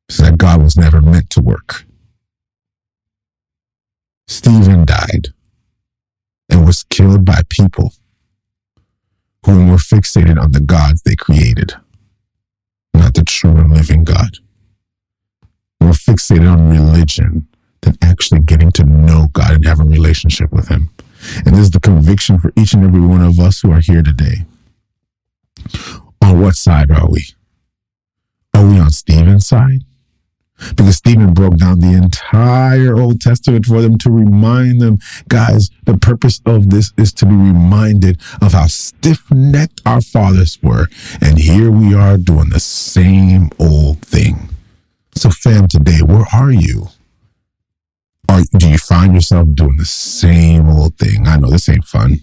So 0.09 0.23
that 0.23 0.37
God 0.37 0.61
was 0.61 0.77
never 0.77 1.01
meant 1.01 1.29
to 1.31 1.41
work. 1.41 1.85
Stephen 4.27 4.85
died 4.85 5.33
and 6.49 6.65
was 6.65 6.83
killed 6.83 7.25
by 7.25 7.41
people 7.49 7.93
who 9.45 9.57
were 9.57 9.63
more 9.63 9.77
fixated 9.77 10.41
on 10.41 10.51
the 10.51 10.59
gods 10.59 11.03
they 11.03 11.15
created, 11.15 11.73
not 12.93 13.13
the 13.13 13.23
true 13.23 13.55
and 13.57 13.73
living 13.73 14.03
God. 14.03 14.39
Were 15.79 15.89
fixated 15.89 16.51
on 16.51 16.69
religion 16.69 17.47
than 17.81 17.95
actually 18.01 18.41
getting 18.41 18.71
to 18.71 18.83
know 18.83 19.27
God 19.33 19.51
and 19.51 19.65
have 19.65 19.79
a 19.79 19.83
relationship 19.83 20.51
with 20.51 20.69
Him. 20.69 20.89
And 21.45 21.55
this 21.55 21.61
is 21.61 21.71
the 21.71 21.79
conviction 21.79 22.39
for 22.39 22.51
each 22.57 22.73
and 22.73 22.83
every 22.83 23.01
one 23.01 23.21
of 23.21 23.39
us 23.39 23.61
who 23.61 23.71
are 23.71 23.81
here 23.81 24.01
today. 24.01 24.45
On 26.21 26.41
what 26.41 26.55
side 26.55 26.89
are 26.89 27.09
we? 27.09 27.23
Are 28.55 28.65
we 28.65 28.79
on 28.79 28.89
Stephen's 28.89 29.45
side? 29.45 29.83
Because 30.76 30.97
Stephen 30.97 31.34
broke 31.34 31.58
down 31.58 31.80
the 31.80 31.93
entire 31.93 32.97
Old 32.97 33.22
Testament 33.22 33.66
for 33.66 33.82
them 33.82 33.97
to 33.99 34.10
remind 34.10 34.82
them, 34.82 34.99
guys, 35.28 35.70
the 35.84 35.97
purpose 35.97 36.41
of 36.45 36.70
this 36.70 36.93
is 36.97 37.14
to 37.14 37.26
be 37.26 37.36
reminded 37.36 38.22
of 38.41 38.53
how 38.53 38.68
stiff 38.68 39.30
necked 39.32 39.82
our 39.86 40.01
fathers 40.01 40.58
were. 40.62 40.88
And 41.22 41.38
here 41.38 41.72
we 41.72 41.93
are 41.93 42.18
doing 42.18 42.49
the 42.49 42.60
same 42.60 43.49
old 43.60 44.01
thing. 44.01 44.49
So, 45.16 45.30
fam, 45.30 45.68
today, 45.68 45.99
where 46.01 46.26
are 46.34 46.51
you? 46.51 46.88
Are, 48.30 48.41
do 48.58 48.70
you 48.70 48.78
find 48.78 49.14
yourself 49.14 49.47
doing 49.53 49.78
the 49.78 49.86
same 49.86 50.68
old 50.68 50.97
thing? 50.97 51.28
I 51.28 51.38
know 51.38 51.49
this 51.49 51.70
ain't 51.70 51.86
fun. 51.86 52.20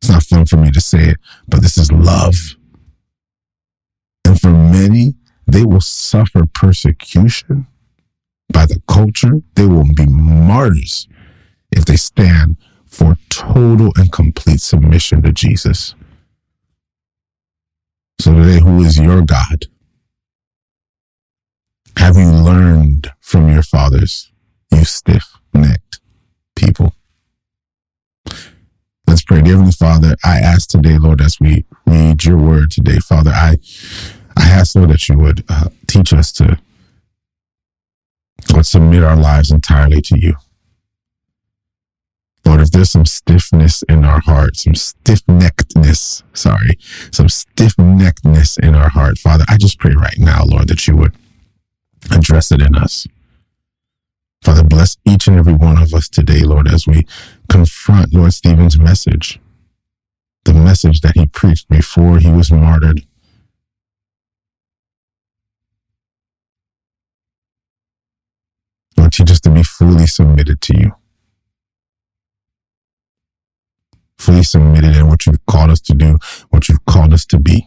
It's 0.00 0.10
not 0.10 0.22
fun 0.22 0.46
for 0.46 0.56
me 0.56 0.70
to 0.70 0.80
say 0.80 1.10
it, 1.10 1.16
but 1.48 1.62
this 1.62 1.78
is 1.78 1.90
love. 1.90 2.34
And 4.24 4.40
for 4.40 4.50
many, 4.50 5.14
they 5.46 5.64
will 5.64 5.80
suffer 5.80 6.44
persecution 6.46 7.66
by 8.52 8.66
the 8.66 8.80
culture. 8.88 9.42
They 9.54 9.66
will 9.66 9.86
be 9.94 10.06
martyrs 10.06 11.08
if 11.70 11.84
they 11.84 11.96
stand 11.96 12.56
for 12.86 13.16
total 13.28 13.92
and 13.96 14.10
complete 14.10 14.60
submission 14.60 15.22
to 15.22 15.32
Jesus. 15.32 15.94
So 18.20 18.34
today, 18.34 18.60
who 18.60 18.82
is 18.82 18.98
your 18.98 19.22
God? 19.22 19.66
Have 21.98 22.16
you 22.16 22.30
learned 22.30 23.12
from 23.20 23.50
your 23.52 23.62
fathers, 23.62 24.32
you 24.72 24.84
stiff 24.84 25.36
necked 25.52 26.00
people? 26.54 26.94
Let's 29.06 29.22
pray. 29.22 29.42
Dear 29.42 29.54
Heavenly 29.54 29.72
Father, 29.72 30.16
I 30.24 30.38
ask 30.38 30.68
today, 30.68 30.98
Lord, 30.98 31.20
as 31.20 31.38
we 31.40 31.64
read 31.86 32.24
your 32.24 32.38
word 32.38 32.70
today, 32.70 32.98
Father, 32.98 33.30
I 33.32 33.58
I 34.36 34.48
ask, 34.48 34.74
Lord, 34.74 34.90
that 34.90 35.08
you 35.08 35.18
would 35.18 35.44
uh, 35.48 35.68
teach 35.86 36.12
us 36.12 36.30
to 36.32 36.58
Lord, 38.52 38.66
submit 38.66 39.02
our 39.02 39.16
lives 39.16 39.50
entirely 39.50 40.00
to 40.02 40.18
you. 40.18 40.34
Lord, 42.44 42.60
if 42.60 42.70
there's 42.70 42.90
some 42.90 43.06
stiffness 43.06 43.82
in 43.88 44.04
our 44.04 44.20
heart, 44.20 44.56
some 44.56 44.76
stiff 44.76 45.24
neckedness, 45.26 46.22
sorry, 46.32 46.78
some 47.10 47.28
stiff 47.28 47.74
neckedness 47.76 48.58
in 48.58 48.74
our 48.76 48.88
heart, 48.88 49.18
Father, 49.18 49.44
I 49.48 49.56
just 49.56 49.80
pray 49.80 49.94
right 49.94 50.18
now, 50.18 50.44
Lord, 50.44 50.68
that 50.68 50.86
you 50.86 50.96
would 50.96 51.14
address 52.12 52.52
it 52.52 52.62
in 52.62 52.76
us. 52.76 53.06
Father, 54.44 54.62
bless 54.62 54.96
each 55.04 55.26
and 55.26 55.36
every 55.36 55.54
one 55.54 55.76
of 55.82 55.92
us 55.92 56.08
today, 56.08 56.42
Lord, 56.42 56.68
as 56.68 56.86
we 56.86 57.04
confront 57.48 58.14
Lord 58.14 58.32
Stephen's 58.32 58.78
message, 58.78 59.40
the 60.44 60.54
message 60.54 61.00
that 61.00 61.16
he 61.16 61.26
preached 61.26 61.68
before 61.68 62.18
he 62.18 62.30
was 62.30 62.52
martyred. 62.52 63.04
Teach 69.16 69.30
us 69.30 69.40
to 69.40 69.50
be 69.50 69.62
fully 69.62 70.06
submitted 70.06 70.60
to 70.60 70.78
you. 70.78 70.92
Fully 74.18 74.42
submitted 74.42 74.94
in 74.94 75.08
what 75.08 75.24
you've 75.24 75.46
called 75.46 75.70
us 75.70 75.80
to 75.80 75.94
do, 75.94 76.18
what 76.50 76.68
you've 76.68 76.84
called 76.84 77.14
us 77.14 77.24
to 77.26 77.38
be. 77.38 77.66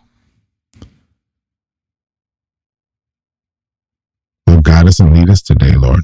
Lord, 4.45 4.63
guide 4.63 4.85
us 4.89 4.99
and 4.99 5.17
lead 5.17 5.31
us 5.31 5.41
today, 5.41 5.71
Lord. 5.71 6.01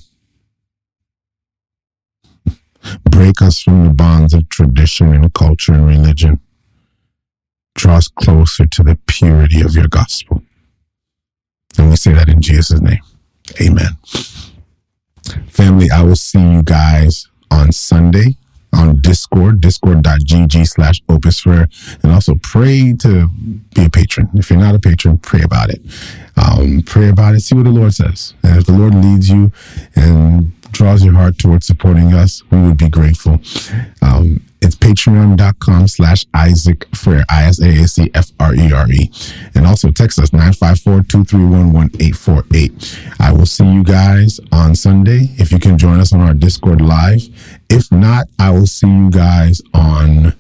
Break 3.04 3.40
us 3.44 3.62
from 3.62 3.86
the 3.86 3.94
bonds 3.94 4.34
of 4.34 4.50
tradition 4.50 5.14
and 5.14 5.32
culture 5.32 5.74
and 5.74 5.86
religion. 5.86 6.40
Draw 7.76 7.98
us 7.98 8.08
closer 8.08 8.66
to 8.66 8.82
the 8.82 8.98
purity 9.06 9.62
of 9.62 9.76
your 9.76 9.90
gospel. 9.90 10.42
And 11.78 11.92
we 11.92 11.98
say 11.98 12.14
that 12.14 12.30
in 12.30 12.42
Jesus' 12.42 12.82
name. 12.82 13.02
Amen. 13.62 14.00
Family, 15.48 15.90
I 15.90 16.04
will 16.04 16.16
see 16.16 16.40
you 16.40 16.64
guys 16.64 17.28
on 17.52 17.72
Sunday 17.72 18.38
on 18.76 19.00
Discord, 19.00 19.62
discord.gg 19.62 20.68
slash 20.68 21.02
opusfer. 21.04 21.68
And 22.04 22.12
also 22.12 22.36
pray 22.36 22.94
to 23.00 23.30
be 23.74 23.86
a 23.86 23.90
patron. 23.90 24.30
If 24.34 24.50
you're 24.50 24.60
not 24.60 24.76
a 24.76 24.80
patron, 24.80 25.18
pray 25.18 25.42
about 25.42 25.70
it. 25.70 25.82
Um, 26.36 26.84
pray 26.86 27.10
about 27.10 27.36
it. 27.36 27.42
See 27.42 27.56
what 27.56 27.64
the 27.64 27.72
Lord 27.72 27.94
says. 27.94 28.34
And 28.44 28.58
if 28.58 28.66
the 28.66 28.74
Lord 28.74 28.94
leads 28.94 29.30
you 29.30 29.52
and 29.96 30.55
draws 30.76 31.04
your 31.04 31.14
heart 31.14 31.40
towards 31.40 31.66
supporting 31.66 32.14
us, 32.14 32.44
we 32.52 32.62
would 32.62 32.78
be 32.78 32.90
grateful. 32.90 33.40
Um, 34.02 34.42
it's 34.62 34.76
patreon.com 34.76 35.88
slash 35.88 36.26
Isaac 36.34 36.86
Frere, 36.94 37.24
I-S-A-A-C-F-R-E-R-E. 37.30 39.12
And 39.56 39.66
also 39.66 39.92
text 39.92 40.20
us 40.20 40.32
954-231-1848. 40.32 43.20
I 43.20 43.32
will 43.32 43.46
see 43.46 43.66
you 43.66 43.84
guys 43.84 44.40
on 44.52 44.76
Sunday 44.76 45.30
if 45.38 45.52
you 45.52 45.60
can 45.60 45.78
join 45.78 46.00
us 46.00 46.14
on 46.14 46.20
our 46.20 46.34
Discord 46.34 46.82
live. 46.82 47.22
If 47.70 47.92
not, 47.92 48.28
I 48.38 48.52
will 48.52 48.68
see 48.68 48.88
you 48.88 49.10
guys 49.10 49.62
on 49.74 50.34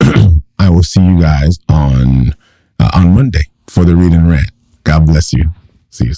I 0.58 0.70
will 0.70 0.82
see 0.82 1.04
you 1.04 1.20
guys 1.20 1.58
on 1.68 2.34
uh, 2.80 2.90
on 2.94 3.14
Monday 3.14 3.44
for 3.68 3.84
the 3.84 3.94
read 3.94 4.12
and 4.12 4.28
rant. 4.28 4.50
God 4.84 5.06
bless 5.06 5.32
you. 5.32 5.52
See 5.90 6.06
you. 6.06 6.14